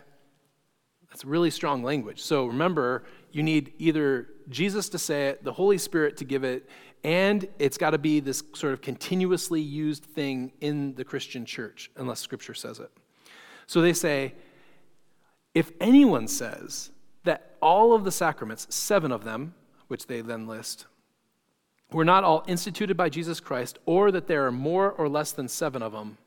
[1.09, 2.21] That's really strong language.
[2.21, 6.69] So remember, you need either Jesus to say it, the Holy Spirit to give it,
[7.03, 11.91] and it's got to be this sort of continuously used thing in the Christian church,
[11.97, 12.91] unless Scripture says it.
[13.65, 14.33] So they say,
[15.53, 16.91] if anyone says
[17.61, 19.53] all of the sacraments, seven of them,
[19.87, 20.85] which they then list,
[21.91, 25.47] were not all instituted by Jesus Christ, or that there are more or less than
[25.47, 26.17] seven of them,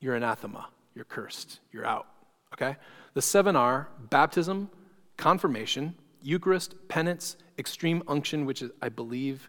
[0.00, 0.68] you're anathema.
[0.94, 1.60] You're cursed.
[1.70, 2.06] You're out.
[2.52, 2.76] Okay?
[3.14, 4.70] The seven are baptism,
[5.16, 9.48] confirmation, Eucharist, penance, extreme unction, which is, I believe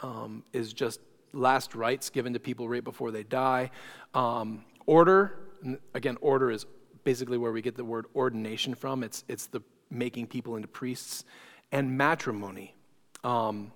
[0.00, 1.00] um, is just
[1.32, 3.70] last rites given to people right before they die.
[4.14, 5.38] Um, order,
[5.94, 6.66] again, order is
[7.04, 9.02] basically where we get the word ordination from.
[9.02, 9.62] It's, it's the
[9.92, 11.24] making people into priests.
[11.70, 12.74] And matrimony.
[13.24, 13.72] Um,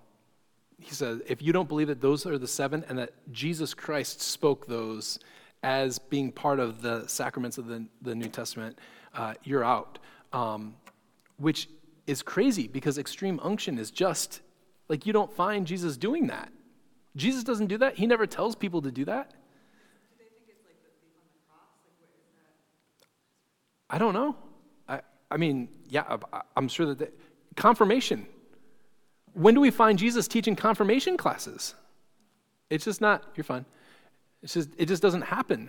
[0.79, 4.21] he says, if you don't believe that those are the seven and that Jesus Christ
[4.21, 5.19] spoke those
[5.63, 8.79] as being part of the sacraments of the, the New Testament,
[9.15, 9.99] uh, you're out.
[10.33, 10.75] Um,
[11.39, 11.69] which
[12.07, 14.41] is crazy because extreme unction is just
[14.89, 16.51] like you don't find Jesus doing that.
[17.17, 17.97] Jesus doesn't do that.
[17.97, 19.33] He never tells people to do that.
[23.89, 24.37] I don't know.
[25.31, 26.17] I, mean, yeah,
[26.57, 27.11] I'm sure that the,
[27.57, 28.27] confirmation.
[29.33, 31.75] When do we find Jesus teaching confirmation classes?
[32.71, 33.65] It's just not, you're fine.
[34.43, 35.69] It's just, it just doesn't happen.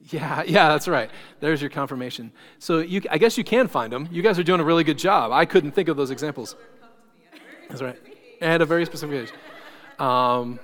[0.00, 1.10] Yeah, yeah, that's right.
[1.40, 2.32] There's your confirmation.
[2.58, 4.08] So you, I guess you can find them.
[4.10, 5.32] You guys are doing a really good job.
[5.32, 6.56] I couldn't think of those examples.
[7.68, 7.98] That's right.
[8.40, 9.32] At a very specific age.
[9.98, 10.60] Um,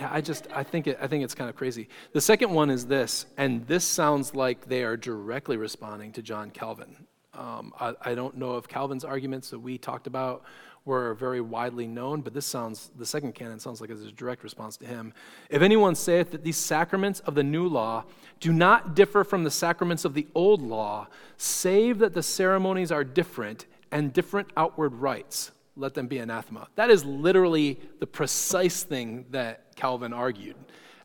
[0.00, 1.88] yeah, I just I think it, I think it's kind of crazy.
[2.12, 6.50] The second one is this, and this sounds like they are directly responding to John
[6.50, 7.06] Calvin.
[7.34, 10.42] Um, I, I don't know if Calvin's arguments that we talked about
[10.86, 14.42] were very widely known, but this sounds, the second canon sounds like it's a direct
[14.42, 15.12] response to him.
[15.50, 18.04] If anyone saith that these sacraments of the new law
[18.40, 23.04] do not differ from the sacraments of the old law, save that the ceremonies are
[23.04, 25.50] different and different outward rites,
[25.80, 26.68] let them be anathema.
[26.76, 30.56] That is literally the precise thing that Calvin argued.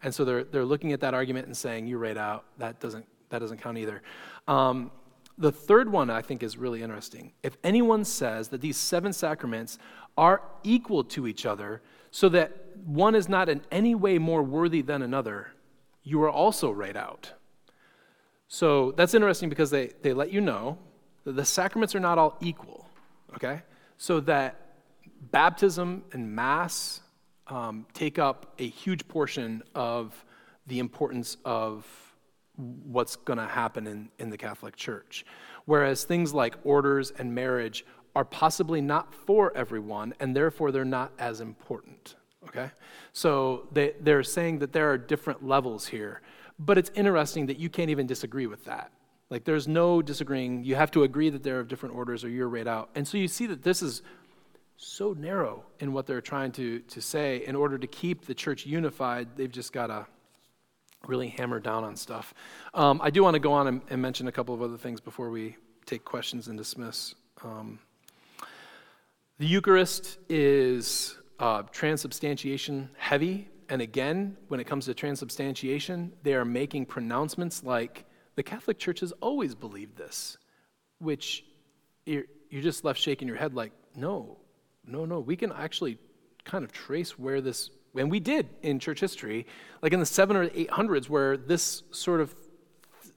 [0.04, 2.46] And so they're, they're looking at that argument and saying, you're right out.
[2.58, 4.04] That doesn't, that doesn't count either.
[4.48, 4.92] Um,
[5.38, 7.34] the third one I think is really interesting.
[7.44, 9.78] If anyone says that these seven sacraments
[10.18, 12.52] are equal to each other, so that
[12.86, 15.52] one is not in any way more worthy than another,
[16.04, 17.34] you are also right out.
[18.48, 20.78] So that's interesting because they, they let you know
[21.26, 22.88] that the sacraments are not all equal,
[23.34, 23.64] okay?
[23.98, 24.65] So that
[25.32, 27.02] baptism and Mass
[27.48, 30.26] um, take up a huge portion of
[30.68, 31.86] the importance of
[32.56, 35.26] what's going to happen in, in the Catholic Church.
[35.66, 37.86] Whereas things like orders and marriage
[38.16, 42.16] are possibly not for everyone, and therefore they're not as important.
[42.48, 42.72] Okay?
[43.12, 46.22] So they, they're saying that there are different levels here.
[46.58, 48.92] But it's interesting that you can't even disagree with that.
[49.30, 50.64] Like there's no disagreeing.
[50.64, 52.90] You have to agree that there are different orders or you're right out.
[52.96, 54.02] And so you see that this is
[54.78, 57.46] so narrow in what they're trying to, to say.
[57.46, 60.06] In order to keep the church unified, they've just got to
[61.08, 62.34] really hammer down on stuff.
[62.74, 65.00] Um, I do want to go on and, and, mention a couple of other things
[65.00, 65.56] before we
[65.86, 67.14] take questions and dismiss.
[67.44, 67.80] Um,
[69.38, 73.50] the Eucharist is uh, transubstantiation heavy.
[73.70, 78.06] And again, when it comes to transubstantiation, they are making pronouncements like,
[78.36, 80.38] the Catholic Church has always believed this,
[81.00, 81.46] which
[82.06, 84.38] you're, you're just left shaking your head like, no,
[84.88, 85.20] no, no.
[85.20, 85.98] We can actually
[86.44, 89.46] kind of trace where this and we did in church history,
[89.82, 92.36] like in the seven or eight hundreds, where this sort of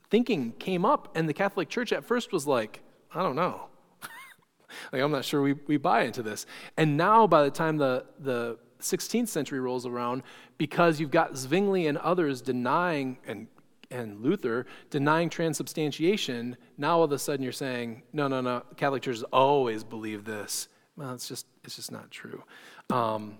[0.09, 2.81] thinking came up, and the Catholic Church at first was like,
[3.13, 3.67] I don't know.
[4.91, 6.45] like, I'm not sure we, we buy into this.
[6.77, 10.23] And now, by the time the, the 16th century rolls around,
[10.57, 13.47] because you've got Zwingli and others denying, and,
[13.91, 19.03] and Luther denying transubstantiation, now all of a sudden you're saying, no, no, no, Catholic
[19.03, 20.67] Church has always believed this.
[20.95, 22.43] Well, it's just, it's just not true.
[22.89, 23.37] Um,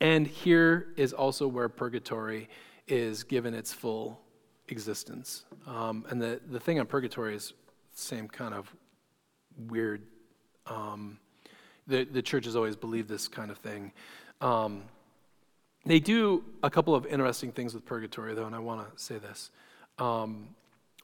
[0.00, 2.48] and here is also where purgatory
[2.86, 4.18] is given its full
[4.68, 5.44] existence.
[5.66, 7.52] Um, and the, the thing on purgatory is
[7.94, 8.74] the same kind of
[9.68, 10.00] weird.
[10.66, 11.18] Um,
[11.86, 13.92] the, the church has always believed this kind of thing.
[14.40, 14.84] Um,
[15.84, 19.18] they do a couple of interesting things with purgatory, though, and I want to say
[19.18, 19.50] this.
[19.98, 20.48] Um,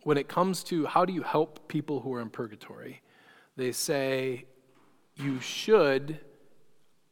[0.05, 3.03] when it comes to how do you help people who are in purgatory,
[3.57, 4.47] they say
[5.17, 6.21] you should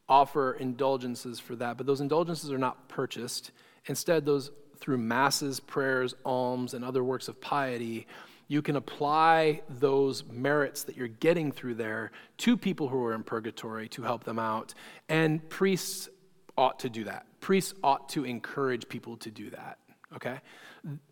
[0.08, 3.50] offer indulgences for that, but those indulgences are not purchased.
[3.86, 8.06] Instead, those through masses, prayers, alms, and other works of piety,
[8.48, 13.22] you can apply those merits that you're getting through there to people who are in
[13.22, 14.74] purgatory to help them out.
[15.08, 16.08] And priests
[16.58, 17.24] ought to do that.
[17.40, 19.78] Priests ought to encourage people to do that.
[20.14, 20.40] Okay?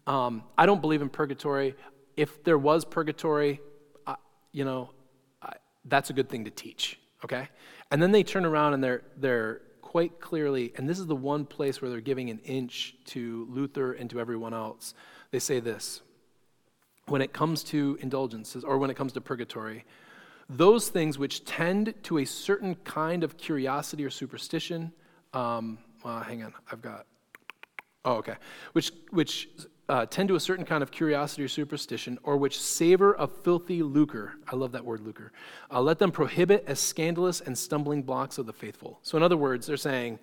[0.07, 1.77] Um, I don't believe in purgatory.
[2.17, 3.61] If there was purgatory,
[4.53, 4.91] you know,
[5.85, 6.99] that's a good thing to teach.
[7.25, 7.49] Okay?
[7.91, 11.45] And then they turn around and they're, they're quite clearly, and this is the one
[11.45, 14.95] place where they're giving an inch to Luther and to everyone else.
[15.31, 16.03] They say this
[17.07, 19.85] when it comes to indulgences or when it comes to purgatory,
[20.49, 24.93] those things which tend to a certain kind of curiosity or superstition.
[25.33, 27.07] Um, uh, hang on, I've got.
[28.05, 28.37] Oh, okay.
[28.73, 29.49] Which, which
[29.91, 33.83] uh, tend to a certain kind of curiosity or superstition, or which savor of filthy
[33.83, 34.35] lucre.
[34.47, 35.33] I love that word, lucre.
[35.69, 39.01] Uh, let them prohibit as scandalous and stumbling blocks of the faithful.
[39.03, 40.21] So, in other words, they're saying,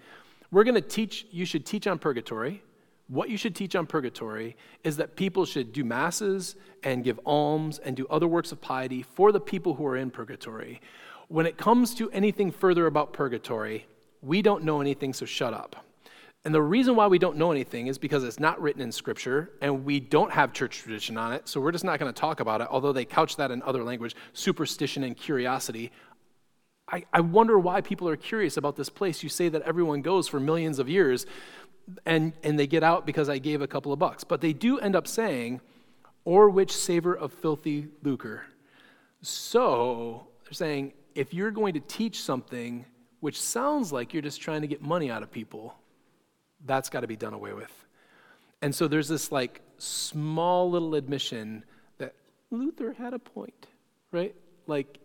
[0.51, 2.63] we're going to teach, you should teach on purgatory.
[3.09, 4.55] What you should teach on purgatory
[4.85, 9.03] is that people should do masses and give alms and do other works of piety
[9.03, 10.79] for the people who are in purgatory.
[11.27, 13.85] When it comes to anything further about purgatory,
[14.21, 15.86] we don't know anything, so shut up.
[16.47, 19.51] And the reason why we don't know anything is because it's not written in Scripture
[19.59, 22.39] and we don't have church tradition on it, so we're just not going to talk
[22.39, 25.91] about it, although they couch that in other language superstition and curiosity.
[26.89, 29.23] I, I wonder why people are curious about this place.
[29.23, 31.25] You say that everyone goes for millions of years
[32.05, 34.23] and, and they get out because I gave a couple of bucks.
[34.23, 35.59] But they do end up saying,
[36.23, 38.45] or which savor of filthy lucre.
[39.21, 42.85] So they're saying, if you're going to teach something
[43.19, 45.75] which sounds like you're just trying to get money out of people,
[46.65, 47.71] that's got to be done away with.
[48.61, 51.63] And so there's this like small little admission
[51.97, 52.15] that
[52.51, 53.67] Luther had a point,
[54.11, 54.35] right?
[54.65, 54.99] Like,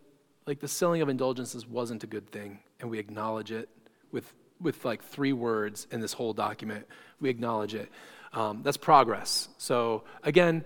[0.47, 3.69] like the selling of indulgences wasn't a good thing, and we acknowledge it
[4.11, 6.85] with, with like three words in this whole document.
[7.21, 7.89] We acknowledge it.
[8.33, 9.47] Um, that's progress.
[9.57, 10.65] So again,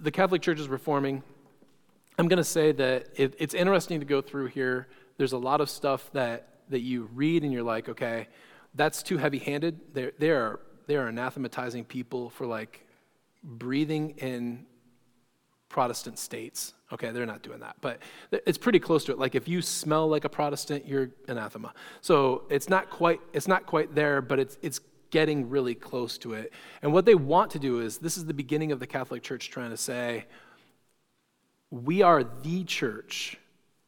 [0.00, 1.22] the Catholic Church is reforming.
[2.18, 4.88] I'm going to say that it, it's interesting to go through here.
[5.18, 8.28] There's a lot of stuff that, that you read and you're like, okay,
[8.78, 9.80] that's too heavy handed.
[9.92, 12.86] They're, they, are, they are anathematizing people for like
[13.42, 14.64] breathing in
[15.68, 16.74] Protestant states.
[16.92, 18.00] Okay, they're not doing that, but
[18.30, 19.18] it's pretty close to it.
[19.18, 21.74] Like if you smell like a Protestant, you're anathema.
[22.00, 26.32] So it's not quite it's not quite there, but it's it's getting really close to
[26.32, 26.52] it.
[26.80, 29.50] And what they want to do is this is the beginning of the Catholic Church
[29.50, 30.24] trying to say,
[31.70, 33.36] we are the church,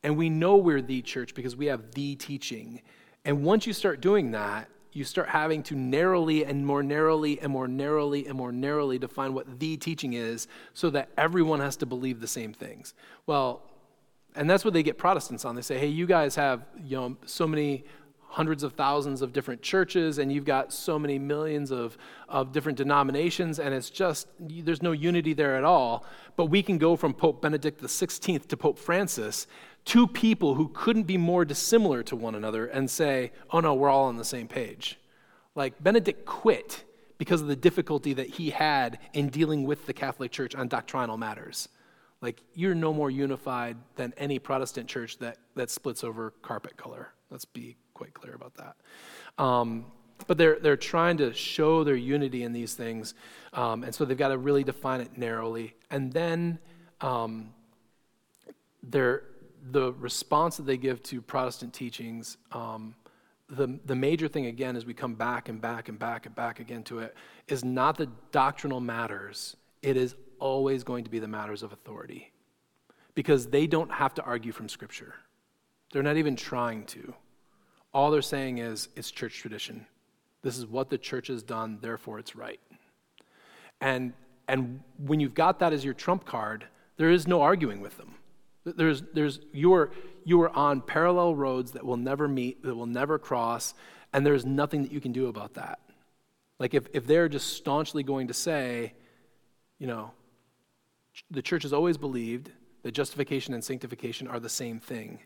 [0.03, 2.82] and we know we're the church because we have the teaching.
[3.24, 7.53] And once you start doing that, you start having to narrowly and more narrowly and
[7.53, 11.86] more narrowly and more narrowly define what the teaching is so that everyone has to
[11.86, 12.95] believe the same things.
[13.26, 13.62] Well,
[14.34, 15.55] and that's what they get Protestants on.
[15.55, 17.84] They say, hey, you guys have you know, so many
[18.30, 22.78] hundreds of thousands of different churches and you've got so many millions of, of different
[22.78, 27.12] denominations and it's just there's no unity there at all but we can go from
[27.12, 29.49] pope benedict xvi to pope francis
[29.85, 33.89] two people who couldn't be more dissimilar to one another and say oh no we're
[33.89, 34.99] all on the same page
[35.55, 36.85] like benedict quit
[37.18, 41.16] because of the difficulty that he had in dealing with the catholic church on doctrinal
[41.16, 41.68] matters
[42.20, 47.12] like you're no more unified than any protestant church that, that splits over carpet color
[47.31, 48.76] let's be quite clear about that.
[49.43, 49.85] Um,
[50.26, 53.14] but they're, they're trying to show their unity in these things.
[53.53, 55.74] Um, and so they've got to really define it narrowly.
[55.91, 56.59] And then
[57.03, 57.51] um,
[59.71, 62.95] the response that they give to Protestant teachings, um,
[63.49, 66.61] the, the major thing, again, as we come back and back and back and back
[66.61, 67.15] again to it,
[67.49, 69.57] is not the doctrinal matters.
[69.83, 72.33] It is always going to be the matters of authority.
[73.15, 75.15] Because they don't have to argue from Scripture,
[75.93, 77.13] they're not even trying to.
[77.93, 79.85] All they're saying is it's church tradition.
[80.43, 82.61] This is what the church has done, therefore it's right.
[83.81, 84.13] And,
[84.49, 88.15] and when you've got that as your trump card, there is no arguing with them.
[88.65, 89.91] There's, there's, you're,
[90.25, 93.75] you are on parallel roads that will never meet, that will never cross,
[94.13, 95.81] and there's nothing that you can do about that.
[96.59, 98.93] Like if, if they're just staunchly going to say,
[99.79, 100.13] you know,
[101.31, 102.51] the church has always believed
[102.83, 105.21] that justification and sanctification are the same thing.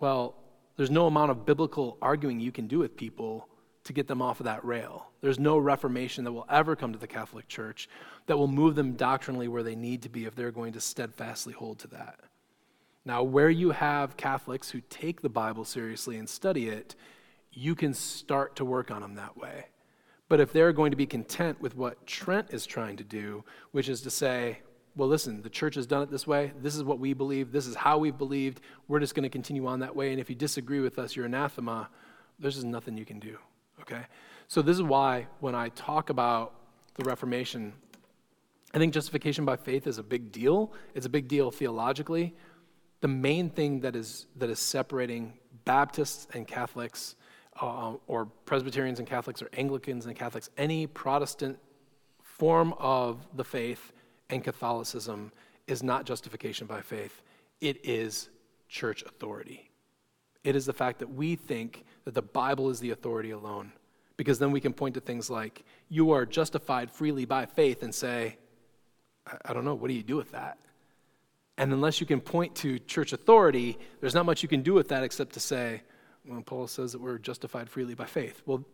[0.00, 0.36] Well,
[0.76, 3.48] there's no amount of biblical arguing you can do with people
[3.88, 5.08] to get them off of that rail.
[5.20, 7.88] There's no reformation that will ever come to the Catholic Church
[8.26, 11.54] that will move them doctrinally where they need to be if they're going to steadfastly
[11.54, 12.20] hold to that.
[13.04, 16.94] Now, where you have Catholics who take the Bible seriously and study it,
[17.50, 19.66] you can start to work on them that way.
[20.28, 23.88] But if they're going to be content with what Trent is trying to do, which
[23.88, 24.58] is to say,
[24.94, 26.52] well, listen, the church has done it this way.
[26.60, 27.52] This is what we believe.
[27.52, 28.60] This is how we've believed.
[28.88, 30.10] We're just going to continue on that way.
[30.10, 31.88] And if you disagree with us, you're anathema.
[32.38, 33.38] There's just nothing you can do.
[33.90, 34.02] Okay?
[34.48, 36.54] So, this is why when I talk about
[36.94, 37.72] the Reformation,
[38.74, 40.72] I think justification by faith is a big deal.
[40.94, 42.34] It's a big deal theologically.
[43.00, 45.34] The main thing that is, that is separating
[45.64, 47.14] Baptists and Catholics,
[47.60, 51.58] uh, or Presbyterians and Catholics, or Anglicans and Catholics, any Protestant
[52.22, 53.92] form of the faith
[54.30, 55.32] and Catholicism
[55.66, 57.22] is not justification by faith,
[57.60, 58.28] it is
[58.68, 59.67] church authority.
[60.44, 63.72] It is the fact that we think that the Bible is the authority alone,
[64.16, 67.94] because then we can point to things like, you are justified freely by faith, and
[67.94, 68.38] say,
[69.44, 70.58] I, don't know, what do you do with that?
[71.58, 74.88] And unless you can point to church authority, there's not much you can do with
[74.88, 75.82] that except to say,
[76.26, 78.42] well, Paul says that we're justified freely by faith.
[78.46, 78.64] Well,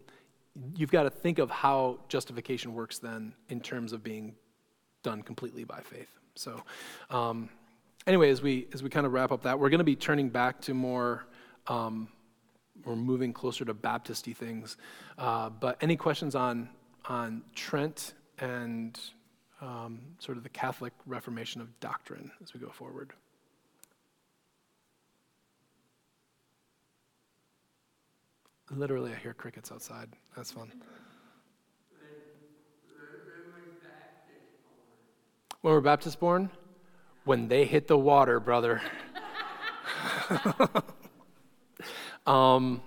[0.76, 4.34] you've got to think of how justification works then in terms of being
[5.02, 6.08] done completely by faith.
[6.34, 6.62] So,
[7.10, 7.48] um,
[8.06, 10.28] anyway, as we as we kind of wrap up that, we're going to be turning
[10.28, 11.26] back to more.
[11.66, 12.08] Um,
[12.84, 14.76] we're moving closer to Baptisty things.
[15.16, 16.68] Uh, but any questions on
[17.06, 18.98] on Trent and
[19.60, 23.12] um, sort of the Catholic Reformation of doctrine as we go forward?
[28.70, 30.08] Literally, I hear crickets outside.
[30.34, 30.72] That's fun.
[35.60, 36.50] When were Baptists born?
[37.24, 38.82] When they hit the water, brother.
[42.26, 42.82] um,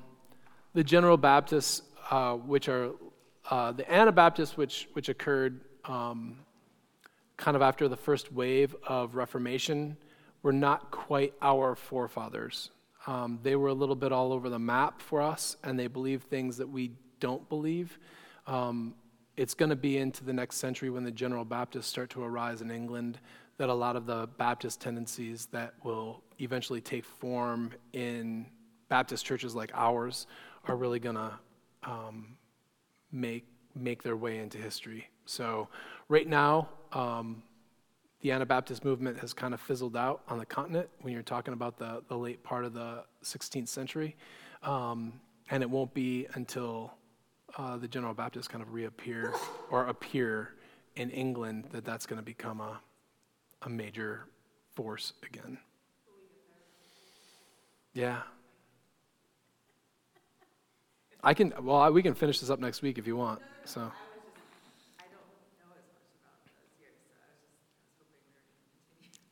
[0.74, 2.92] the General Baptists, uh, which are
[3.50, 6.38] uh, the Anabaptists, which, which occurred um,
[7.38, 9.98] kind of after the first wave of Reformation,
[10.44, 12.72] were not quite our forefathers.
[13.06, 16.30] Um, they were a little bit all over the map for us, and they believed
[16.30, 17.98] things that we don't believe.
[18.46, 18.96] Um,
[19.38, 22.62] it's going to be into the next century when the General Baptists start to arise
[22.62, 23.20] in England
[23.58, 28.46] that a lot of the Baptist tendencies that will eventually take form in
[28.90, 30.28] Baptist churches like ours
[30.68, 31.32] are really going to
[31.84, 32.38] um,
[33.12, 35.08] make make their way into history.
[35.26, 35.68] So
[36.10, 37.44] right now, um,
[38.22, 41.78] the Anabaptist movement has kind of fizzled out on the continent when you're talking about
[41.78, 44.16] the, the late part of the 16th century.
[44.64, 45.14] Um,
[45.52, 46.94] and it won't be until
[47.58, 49.34] uh, the General Baptists kind of reappear
[49.70, 50.56] or appear
[50.96, 52.80] in England, that that's going to become a,
[53.62, 54.26] a major
[54.74, 55.60] force again.
[57.94, 58.22] Yeah.
[61.24, 63.92] I can, well, I- we can finish this up next week if you want, so.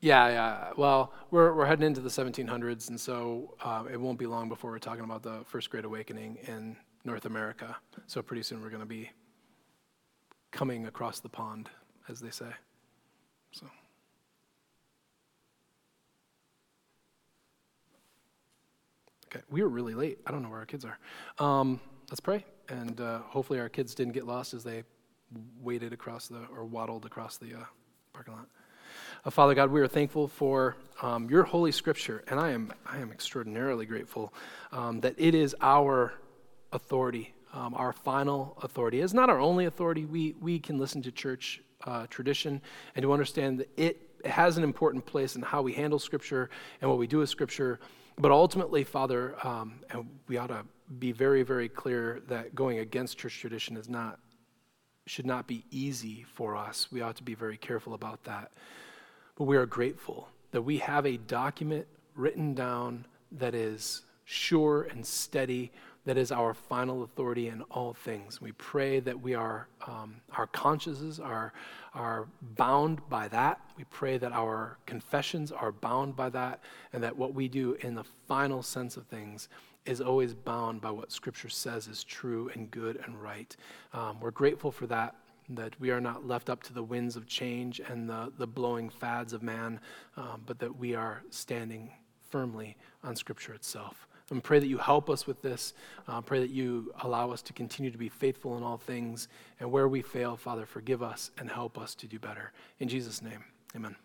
[0.01, 0.71] Yeah, yeah.
[0.77, 4.69] Well, we're, we're heading into the 1700s, and so uh, it won't be long before
[4.71, 7.75] we're talking about the First Great Awakening in North America.
[8.05, 9.09] So pretty soon we're going to be
[10.51, 11.69] coming across the pond,
[12.07, 12.51] as they say.
[13.51, 13.65] So.
[19.36, 20.19] Okay, we were really late.
[20.25, 20.97] I don't know where our kids are.
[21.45, 24.83] Um, let's pray, and uh, hopefully our kids didn't get lost as they
[25.61, 27.63] waded across the or waddled across the uh,
[28.13, 28.47] parking lot.
[29.25, 32.99] Uh, Father God, we are thankful for um, your holy scripture, and I am, I
[32.99, 34.33] am extraordinarily grateful
[34.71, 36.13] um, that it is our
[36.71, 39.01] authority, um, our final authority.
[39.01, 40.05] It's not our only authority.
[40.05, 42.61] We, we can listen to church uh, tradition
[42.95, 46.89] and to understand that it has an important place in how we handle scripture and
[46.89, 47.81] what we do with scripture.
[48.18, 50.66] But ultimately, Father, um, and we ought to
[50.99, 54.20] be very, very clear that going against church tradition is not
[55.07, 56.91] should not be easy for us.
[56.91, 58.51] We ought to be very careful about that.
[59.36, 61.86] But we are grateful that we have a document
[62.16, 65.72] written down that is sure and steady,
[66.06, 68.39] that is our final authority in all things.
[68.39, 71.51] We pray that we are, um, our consciences are,
[71.93, 73.60] are bound by that.
[73.78, 76.62] We pray that our confessions are bound by that,
[76.93, 79.49] and that what we do in the final sense of things
[79.86, 83.56] is always bound by what Scripture says is true and good and right.
[83.93, 85.16] Um, we're grateful for that,
[85.49, 88.89] that we are not left up to the winds of change and the, the blowing
[88.89, 89.80] fads of man,
[90.18, 91.91] um, but that we are standing
[92.30, 94.08] firmly on Scripture itself.
[94.32, 95.73] And pray that you help us with this.
[96.07, 99.28] Uh, pray that you allow us to continue to be faithful in all things.
[99.59, 102.51] And where we fail, Father, forgive us and help us to do better.
[102.80, 103.43] In Jesus' name,
[103.76, 103.95] amen.